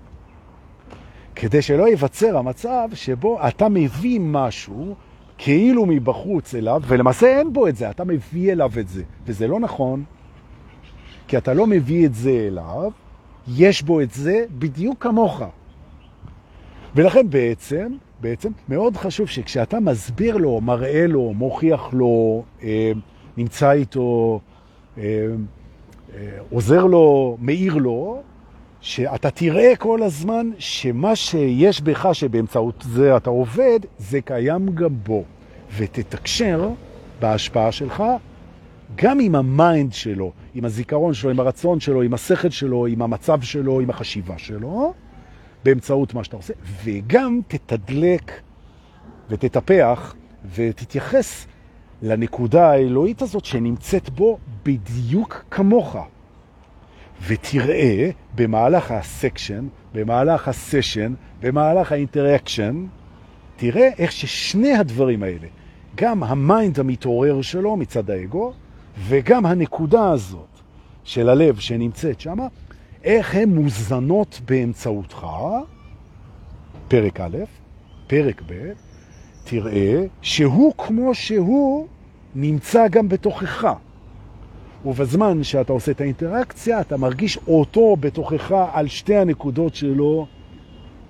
כדי 1.34 1.62
שלא 1.62 1.88
ייווצר 1.88 2.38
המצב 2.38 2.88
שבו 2.94 3.48
אתה 3.48 3.68
מביא 3.68 4.20
משהו 4.22 4.94
כאילו 5.38 5.86
מבחוץ 5.86 6.54
אליו, 6.54 6.82
ולמעשה 6.86 7.38
אין 7.38 7.52
בו 7.52 7.68
את 7.68 7.76
זה, 7.76 7.90
אתה 7.90 8.04
מביא 8.04 8.52
אליו 8.52 8.70
את 8.80 8.88
זה, 8.88 9.02
וזה 9.26 9.46
לא 9.48 9.60
נכון, 9.60 10.04
כי 11.28 11.38
אתה 11.38 11.54
לא 11.54 11.66
מביא 11.66 12.06
את 12.06 12.14
זה 12.14 12.30
אליו, 12.30 12.90
יש 13.48 13.82
בו 13.82 14.00
את 14.00 14.10
זה 14.10 14.44
בדיוק 14.58 15.02
כמוך. 15.02 15.42
ולכן 16.94 17.30
בעצם, 17.30 17.92
בעצם 18.24 18.48
מאוד 18.68 18.96
חשוב 18.96 19.28
שכשאתה 19.28 19.80
מסביר 19.80 20.36
לו, 20.36 20.60
מראה 20.60 21.06
לו, 21.06 21.32
מוכיח 21.34 21.88
לו, 21.92 22.42
אה, 22.62 22.92
נמצא 23.36 23.72
איתו, 23.72 24.40
אה, 24.98 25.02
אה, 26.14 26.28
עוזר 26.50 26.84
לו, 26.84 27.36
מאיר 27.40 27.74
לו, 27.74 28.22
שאתה 28.80 29.30
תראה 29.30 29.76
כל 29.78 30.02
הזמן 30.02 30.50
שמה 30.58 31.16
שיש 31.16 31.80
בך, 31.80 32.08
שבאמצעות 32.12 32.84
זה 32.88 33.16
אתה 33.16 33.30
עובד, 33.30 33.80
זה 33.98 34.20
קיים 34.20 34.68
גם 34.74 34.94
בו. 35.02 35.24
ותתקשר 35.76 36.68
בהשפעה 37.20 37.72
שלך 37.72 38.02
גם 38.94 39.20
עם 39.20 39.34
ה 39.34 39.46
mind 39.46 39.92
שלו, 39.92 40.32
עם 40.54 40.64
הזיכרון 40.64 41.14
שלו, 41.14 41.30
עם 41.30 41.40
הרצון 41.40 41.80
שלו, 41.80 42.02
עם 42.02 42.14
השכל 42.14 42.50
שלו, 42.50 42.86
עם 42.86 43.02
המצב 43.02 43.40
שלו, 43.42 43.80
עם 43.80 43.90
החשיבה 43.90 44.38
שלו, 44.38 44.94
באמצעות 45.64 46.14
מה 46.14 46.24
שאתה 46.24 46.36
עושה, 46.36 46.54
וגם 46.84 47.40
תתדלק 47.48 48.40
ותטפח 49.30 50.14
ותתייחס 50.54 51.46
לנקודה 52.02 52.70
האלוהית 52.70 53.22
הזאת 53.22 53.44
שנמצאת 53.44 54.10
בו 54.10 54.38
בדיוק 54.64 55.44
כמוך. 55.50 55.96
ותראה 57.26 58.10
במהלך 58.34 58.90
ה 58.90 58.99
section, 58.99 59.66
במהלך 59.94 60.48
הסשן, 60.48 61.14
במהלך 61.40 61.92
ה 61.92 61.99
interaction, 61.99 62.86
תראה 63.56 63.88
איך 63.98 64.12
ששני 64.12 64.72
הדברים 64.72 65.22
האלה, 65.22 65.46
גם 65.94 66.22
ה 66.22 66.34
mind 66.34 66.80
המתעורר 66.80 67.42
שלו 67.42 67.76
מצד 67.76 68.10
האגו, 68.10 68.52
וגם 68.98 69.46
הנקודה 69.46 70.10
הזאת 70.10 70.60
של 71.04 71.28
הלב 71.28 71.58
שנמצאת 71.58 72.20
שם, 72.20 72.38
איך 73.04 73.34
הן 73.34 73.48
מוזנות 73.48 74.40
באמצעותך, 74.44 75.26
פרק 76.88 77.20
א', 77.20 77.36
פרק 78.06 78.42
ב', 78.46 78.72
תראה 79.44 80.04
שהוא 80.22 80.72
כמו 80.78 81.14
שהוא 81.14 81.86
נמצא 82.34 82.88
גם 82.88 83.08
בתוכך. 83.08 83.66
ובזמן 84.84 85.42
שאתה 85.42 85.72
עושה 85.72 85.92
את 85.92 86.00
האינטראקציה, 86.00 86.80
אתה 86.80 86.96
מרגיש 86.96 87.38
אותו 87.48 87.96
בתוכך 88.00 88.54
על 88.72 88.88
שתי 88.88 89.16
הנקודות 89.16 89.74
שלו 89.74 90.26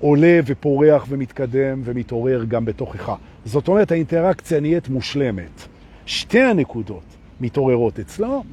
עולה 0.01 0.41
ופורח 0.47 1.07
ומתקדם 1.09 1.81
ומתעורר 1.85 2.45
גם 2.45 2.65
בתוכך. 2.65 3.13
זאת 3.45 3.69
אומרת, 3.69 3.93
האינטראקציה 3.93 4.61
נהיית 4.61 4.89
מושלמת. 4.89 5.69
שתי 6.07 6.43
הנקודות 6.43 7.17
מתעוררות 7.41 7.99
אצלו, 7.99 8.45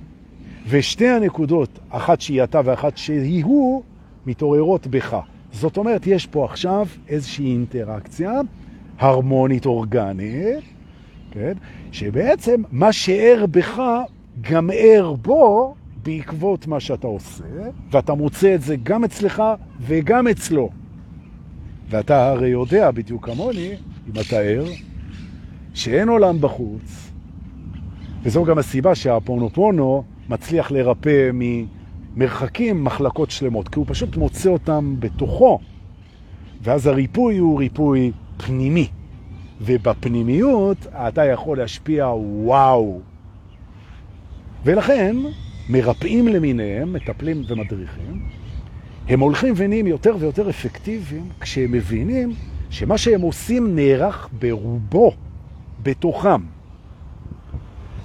ושתי 0.67 1.07
הנקודות, 1.07 1.79
אחת 1.89 2.21
שהיא 2.21 2.43
אתה 2.43 2.61
ואחת 2.65 2.97
שהיא 2.97 3.45
הוא, 3.45 3.83
מתעוררות 4.25 4.87
בך. 4.87 5.17
זאת 5.51 5.77
אומרת, 5.77 6.07
יש 6.07 6.27
פה 6.27 6.45
עכשיו 6.45 6.87
איזושהי 7.07 7.45
אינטראקציה 7.45 8.41
הרמונית 8.99 9.65
אורגנית, 9.65 10.63
כן? 11.31 11.53
שבעצם 11.91 12.61
מה 12.71 12.93
שער 12.93 13.45
בך 13.51 13.81
גם 14.41 14.69
ער 14.73 15.13
בו 15.13 15.75
בעקבות 16.03 16.67
מה 16.67 16.79
שאתה 16.79 17.07
עושה, 17.07 17.43
ואתה 17.91 18.13
מוצא 18.13 18.55
את 18.55 18.61
זה 18.61 18.75
גם 18.83 19.03
אצלך 19.03 19.43
וגם 19.81 20.27
אצלו. 20.27 20.69
ואתה 21.89 22.29
הרי 22.29 22.47
יודע 22.47 22.91
בדיוק 22.91 23.25
כמוני, 23.25 23.71
אם 24.07 24.21
אתה 24.21 24.39
ער, 24.39 24.65
שאין 25.73 26.09
עולם 26.09 26.41
בחוץ, 26.41 27.11
וזו 28.23 28.43
גם 28.45 28.57
הסיבה 28.57 28.95
שהפונופונו 28.95 30.03
מצליח 30.29 30.71
לרפא 30.71 31.29
ממרחקים 31.33 32.83
מחלקות 32.83 33.31
שלמות, 33.31 33.67
כי 33.67 33.79
הוא 33.79 33.85
פשוט 33.89 34.17
מוצא 34.17 34.49
אותם 34.49 34.95
בתוכו, 34.99 35.59
ואז 36.61 36.87
הריפוי 36.87 37.37
הוא 37.37 37.59
ריפוי 37.59 38.11
פנימי, 38.37 38.87
ובפנימיות 39.61 40.77
אתה 40.93 41.25
יכול 41.25 41.57
להשפיע 41.57 42.07
וואו. 42.07 42.99
ולכן 44.65 45.15
מרפאים 45.69 46.27
למיניהם, 46.27 46.93
מטפלים 46.93 47.43
ומדריכים, 47.47 48.21
הם 49.07 49.19
הולכים 49.19 49.53
ונהיים 49.57 49.87
יותר 49.87 50.15
ויותר 50.19 50.49
אפקטיביים 50.49 51.29
כשהם 51.39 51.71
מבינים 51.71 52.33
שמה 52.69 52.97
שהם 52.97 53.21
עושים 53.21 53.75
נערך 53.75 54.29
ברובו, 54.39 55.11
בתוכם. 55.83 56.41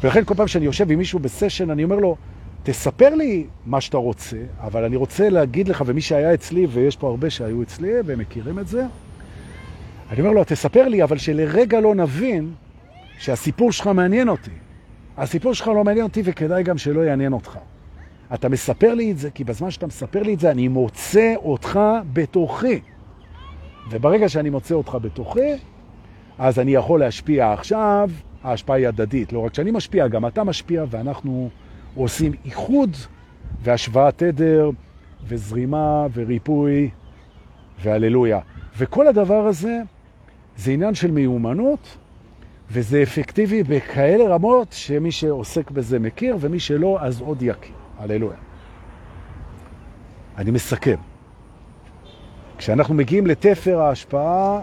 ולכן 0.06 0.24
כל 0.24 0.34
פעם 0.34 0.48
שאני 0.48 0.64
יושב 0.64 0.90
עם 0.90 0.98
מישהו 0.98 1.18
בסשן, 1.18 1.70
אני 1.70 1.84
אומר 1.84 1.96
לו, 1.96 2.16
תספר 2.62 3.14
לי 3.14 3.46
מה 3.66 3.80
שאתה 3.80 3.96
רוצה, 3.96 4.36
אבל 4.60 4.84
אני 4.84 4.96
רוצה 4.96 5.28
להגיד 5.28 5.68
לך, 5.68 5.84
ומי 5.86 6.00
שהיה 6.00 6.34
אצלי, 6.34 6.66
ויש 6.66 6.96
פה 6.96 7.08
הרבה 7.08 7.30
שהיו 7.30 7.62
אצלי 7.62 7.92
והם 8.04 8.18
מכירים 8.18 8.58
את 8.58 8.68
זה, 8.68 8.86
אני 10.10 10.20
אומר 10.20 10.30
לו, 10.30 10.44
תספר 10.44 10.88
לי, 10.88 11.02
אבל 11.02 11.18
שלרגע 11.18 11.80
לא 11.80 11.94
נבין 11.94 12.52
שהסיפור 13.18 13.72
שלך 13.72 13.86
מעניין 13.86 14.28
אותי. 14.28 14.50
הסיפור 15.16 15.54
שלך 15.54 15.68
לא 15.68 15.84
מעניין 15.84 16.06
אותי 16.06 16.22
וכדאי 16.24 16.62
גם 16.62 16.78
שלא 16.78 17.00
יעניין 17.00 17.32
אותך. 17.32 17.58
אתה 18.34 18.48
מספר 18.48 18.94
לי 18.94 19.12
את 19.12 19.18
זה, 19.18 19.30
כי 19.30 19.44
בזמן 19.44 19.70
שאתה 19.70 19.86
מספר 19.86 20.22
לי 20.22 20.34
את 20.34 20.40
זה, 20.40 20.50
אני 20.50 20.68
מוצא 20.68 21.34
אותך 21.36 21.80
בתוכי. 22.12 22.80
וברגע 23.90 24.28
שאני 24.28 24.50
מוצא 24.50 24.74
אותך 24.74 24.98
בתוכי, 25.02 25.52
אז 26.38 26.58
אני 26.58 26.74
יכול 26.74 27.00
להשפיע 27.00 27.52
עכשיו, 27.52 28.10
ההשפעה 28.42 28.76
היא 28.76 28.88
הדדית. 28.88 29.32
לא 29.32 29.38
רק 29.38 29.54
שאני 29.54 29.70
משפיע, 29.70 30.08
גם 30.08 30.26
אתה 30.26 30.44
משפיע, 30.44 30.84
ואנחנו 30.90 31.50
עושים 31.94 32.32
איחוד 32.44 32.96
והשוואת 33.62 34.18
תדר 34.18 34.70
וזרימה 35.26 36.06
וריפוי 36.14 36.90
והללויה. 37.82 38.40
וכל 38.78 39.06
הדבר 39.06 39.46
הזה 39.46 39.78
זה 40.56 40.70
עניין 40.70 40.94
של 40.94 41.10
מיומנות, 41.10 41.96
וזה 42.70 43.02
אפקטיבי 43.02 43.62
בכאלה 43.62 44.24
רמות 44.24 44.72
שמי 44.72 45.10
שעוסק 45.10 45.70
בזה 45.70 45.98
מכיר, 45.98 46.36
ומי 46.40 46.60
שלא, 46.60 46.98
אז 47.00 47.20
עוד 47.20 47.42
יכיר. 47.42 47.74
הללויה. 47.98 48.36
אני 50.38 50.50
מסכם. 50.50 50.96
כשאנחנו 52.58 52.94
מגיעים 52.94 53.26
לתפר 53.26 53.80
ההשפעה, 53.80 54.60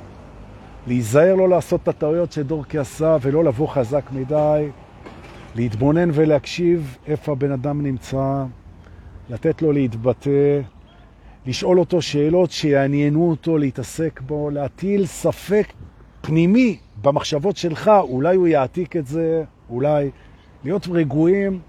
להיזהר 0.88 1.36
לא 1.36 1.50
לעשות 1.50 1.84
את 1.84 1.88
הטעויות 1.88 2.32
שדורקי 2.32 2.78
עשה 2.78 3.18
ולא 3.22 3.44
לבוא 3.44 3.68
חזק 3.68 4.06
מדי, 4.12 4.68
להתבונן 5.56 6.10
ולהקשיב 6.14 6.98
איפה 7.08 7.32
הבן 7.32 7.52
אדם 7.52 7.82
נמצא, 7.82 8.44
לתת 9.30 9.62
לו 9.62 9.72
להתבטא, 9.72 10.62
לשאול 11.46 11.80
אותו 11.80 12.02
שאלות 12.02 12.52
שיעניינו 12.52 13.30
אותו 13.30 13.58
להתעסק 13.58 14.22
בו, 14.22 14.50
להטיל 14.50 15.06
ספק 15.06 15.74
פנימי 16.22 16.78
במחשבות 17.02 17.58
שלך, 17.58 17.92
אולי 18.02 18.36
הוא 18.36 18.48
יעתיק 18.48 18.96
את 18.96 19.08
זה, 19.08 19.44
אולי. 19.70 20.10
להיות 20.64 20.88
רגועים 20.92 21.60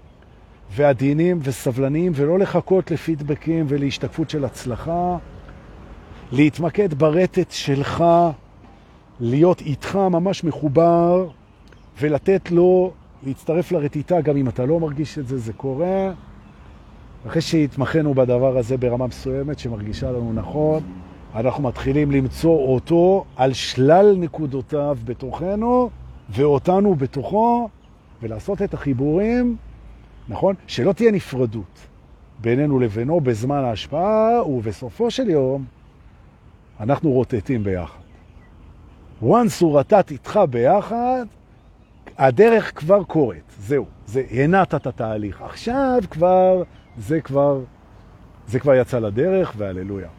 ועדינים 0.71 1.39
וסבלניים, 1.43 2.11
ולא 2.15 2.39
לחכות 2.39 2.91
לפידבקים 2.91 3.65
ולהשתקפות 3.69 4.29
של 4.29 4.45
הצלחה, 4.45 5.17
להתמקד 6.31 6.93
ברטט 6.93 7.51
שלך, 7.51 8.03
להיות 9.19 9.61
איתך 9.61 9.95
ממש 9.95 10.43
מחובר, 10.43 11.27
ולתת 11.99 12.51
לו 12.51 12.91
להצטרף 13.23 13.71
לרטיטה, 13.71 14.21
גם 14.21 14.37
אם 14.37 14.47
אתה 14.47 14.65
לא 14.65 14.79
מרגיש 14.79 15.19
את 15.19 15.27
זה, 15.27 15.37
זה 15.37 15.53
קורה. 15.53 16.11
אחרי 17.27 17.41
שהתמחנו 17.41 18.13
בדבר 18.13 18.57
הזה 18.57 18.77
ברמה 18.77 19.07
מסוימת 19.07 19.59
שמרגישה 19.59 20.11
לנו 20.11 20.33
נכון, 20.33 20.83
אנחנו 21.35 21.63
מתחילים 21.63 22.11
למצוא 22.11 22.59
אותו 22.59 23.25
על 23.35 23.53
שלל 23.53 24.15
נקודותיו 24.17 24.97
בתוכנו, 25.05 25.89
ואותנו 26.29 26.95
בתוכו, 26.95 27.69
ולעשות 28.21 28.61
את 28.61 28.73
החיבורים 28.73 29.57
נכון? 30.29 30.55
שלא 30.67 30.93
תהיה 30.93 31.11
נפרדות. 31.11 31.87
בינינו 32.41 32.79
לבינו 32.79 33.21
בזמן 33.21 33.63
ההשפעה, 33.63 34.47
ובסופו 34.47 35.11
של 35.11 35.29
יום 35.29 35.65
אנחנו 36.79 37.11
רוטטים 37.11 37.63
ביחד. 37.63 38.04
Once 39.23 39.61
הוא 39.61 39.79
רטט 39.79 40.11
איתך 40.11 40.39
ביחד, 40.49 41.25
הדרך 42.17 42.79
כבר 42.79 43.03
קורית, 43.03 43.43
זהו, 43.59 43.85
זה 44.05 44.23
הנעת 44.31 44.75
את 44.75 44.87
התהליך. 44.87 45.41
עכשיו 45.41 45.99
כבר, 46.11 46.63
זה 46.97 47.21
כבר, 47.21 47.59
זה 48.47 48.59
כבר 48.59 48.75
יצא 48.75 48.99
לדרך, 48.99 49.53
והללויה. 49.57 50.09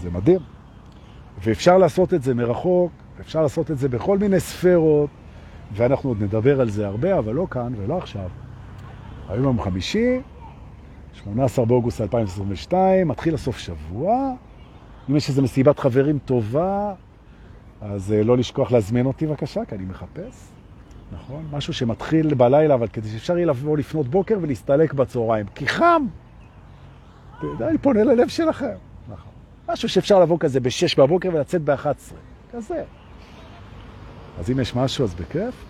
זה 0.00 0.10
מדהים. 0.10 0.40
ואפשר 1.42 1.78
לעשות 1.78 2.14
את 2.14 2.22
זה 2.22 2.34
מרחוק, 2.34 2.92
אפשר 3.20 3.42
לעשות 3.42 3.70
את 3.70 3.78
זה 3.78 3.88
בכל 3.88 4.18
מיני 4.18 4.40
ספרות, 4.40 5.10
ואנחנו 5.72 6.10
עוד 6.10 6.22
נדבר 6.22 6.60
על 6.60 6.70
זה 6.70 6.86
הרבה, 6.86 7.18
אבל 7.18 7.34
לא 7.34 7.46
כאן 7.50 7.72
ולא 7.76 7.98
עכשיו. 7.98 8.28
היום 9.28 9.44
יום 9.44 9.62
חמישי, 9.62 10.20
18 11.12 11.64
באוגוסט 11.64 12.00
2022, 12.00 13.08
מתחיל 13.08 13.34
הסוף 13.34 13.58
שבוע. 13.58 14.32
אם 15.10 15.16
יש 15.16 15.28
איזו 15.28 15.42
מסיבת 15.42 15.78
חברים 15.78 16.18
טובה, 16.18 16.94
אז 17.80 18.14
לא 18.24 18.36
לשכוח 18.36 18.72
להזמין 18.72 19.06
אותי 19.06 19.26
בבקשה, 19.26 19.64
כי 19.64 19.74
אני 19.74 19.84
מחפש. 19.84 20.48
נכון? 21.12 21.46
משהו 21.52 21.74
שמתחיל 21.74 22.34
בלילה, 22.34 22.74
אבל 22.74 22.88
כדי 22.88 23.08
שאפשר 23.08 23.36
יהיה 23.36 23.46
לבוא 23.46 23.78
לפנות 23.78 24.08
בוקר 24.08 24.38
ולהסתלק 24.40 24.92
בצהריים. 24.92 25.46
כי 25.54 25.68
חם! 25.68 26.06
אני 27.60 27.78
פונה 27.78 28.04
ללב 28.04 28.28
שלכם. 28.28 28.74
נכון. 29.08 29.32
משהו 29.68 29.88
שאפשר 29.88 30.20
לבוא 30.20 30.38
כזה 30.38 30.60
ב-6 30.60 30.98
בבוקר 30.98 31.28
ולצאת 31.32 31.62
ב-11. 31.62 32.14
כזה. 32.52 32.82
אז 34.38 34.50
אם 34.50 34.60
יש 34.60 34.76
משהו, 34.76 35.04
אז 35.04 35.14
בכיף. 35.14 35.64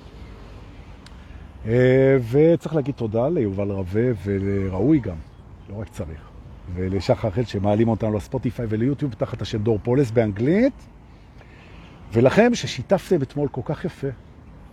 וצריך 2.30 2.74
להגיד 2.74 2.94
תודה 2.94 3.28
ליובל 3.28 3.70
רווה 3.70 4.02
ולראוי 4.24 4.98
גם, 4.98 5.16
לא 5.70 5.80
רק 5.80 5.88
צריך. 5.88 6.20
ולשחר 6.74 7.30
חל 7.30 7.44
שמעלים 7.44 7.88
אותנו 7.88 8.16
לספוטיפיי 8.16 8.66
וליוטיוב 8.68 9.14
תחת 9.14 9.42
השם 9.42 9.62
דור 9.62 9.78
פולס 9.82 10.10
באנגלית. 10.10 10.72
ולכם 12.12 12.54
ששיתפתם 12.54 13.22
אתמול 13.22 13.48
כל 13.48 13.60
כך 13.64 13.84
יפה. 13.84 14.08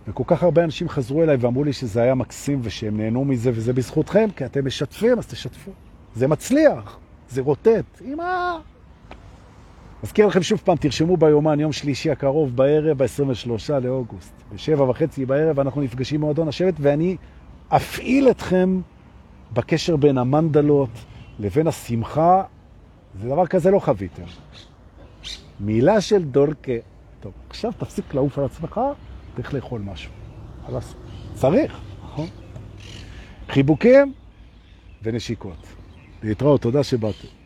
וכל 0.08 0.24
כך 0.26 0.42
הרבה 0.42 0.64
אנשים 0.64 0.88
חזרו 0.88 1.22
אליי 1.22 1.36
ואמרו 1.36 1.64
לי 1.64 1.72
שזה 1.72 2.02
היה 2.02 2.14
מקסים 2.14 2.60
ושהם 2.62 2.96
נהנו 2.96 3.24
מזה, 3.24 3.50
וזה 3.54 3.72
בזכותכם, 3.72 4.28
כי 4.36 4.44
אתם 4.44 4.66
משתפים, 4.66 5.18
אז 5.18 5.26
תשתפו. 5.26 5.70
זה 6.14 6.28
מצליח, 6.28 6.98
זה 7.30 7.42
רוטט. 7.42 8.02
אמא! 8.04 8.56
מזכיר 10.04 10.26
לכם 10.26 10.42
שוב 10.42 10.60
פעם, 10.64 10.76
תרשמו 10.76 11.16
ביומן, 11.16 11.60
יום 11.60 11.72
שלישי 11.72 12.10
הקרוב 12.10 12.56
בערב, 12.56 12.98
ב-23 12.98 13.72
לאוגוסט. 13.82 14.32
בשבע 14.54 14.84
וחצי 14.84 15.26
בערב 15.26 15.60
אנחנו 15.60 15.80
נפגשים 15.80 16.20
במועדון 16.20 16.48
השבט, 16.48 16.74
ואני 16.80 17.16
אפעיל 17.68 18.30
אתכם 18.30 18.80
בקשר 19.52 19.96
בין 19.96 20.18
המנדלות 20.18 20.90
לבין 21.38 21.66
השמחה. 21.66 22.42
זה 23.20 23.28
דבר 23.28 23.46
כזה 23.46 23.70
לא 23.70 23.78
חוויתם. 23.78 24.22
מילה 25.60 26.00
של 26.00 26.24
דורקה. 26.24 26.72
טוב, 27.20 27.32
עכשיו 27.50 27.72
תפסיק 27.78 28.14
לעוף 28.14 28.38
על 28.38 28.44
עצמך, 28.44 28.80
צריך 29.36 29.54
לאכול 29.54 29.80
משהו. 29.80 30.10
חלס. 30.66 30.94
צריך, 31.34 31.80
נכון? 32.04 32.26
חיבוקים 33.48 34.12
ונשיקות. 35.02 35.66
להתראות, 36.22 36.62
תודה 36.62 36.82
שבאתם. 36.82 37.37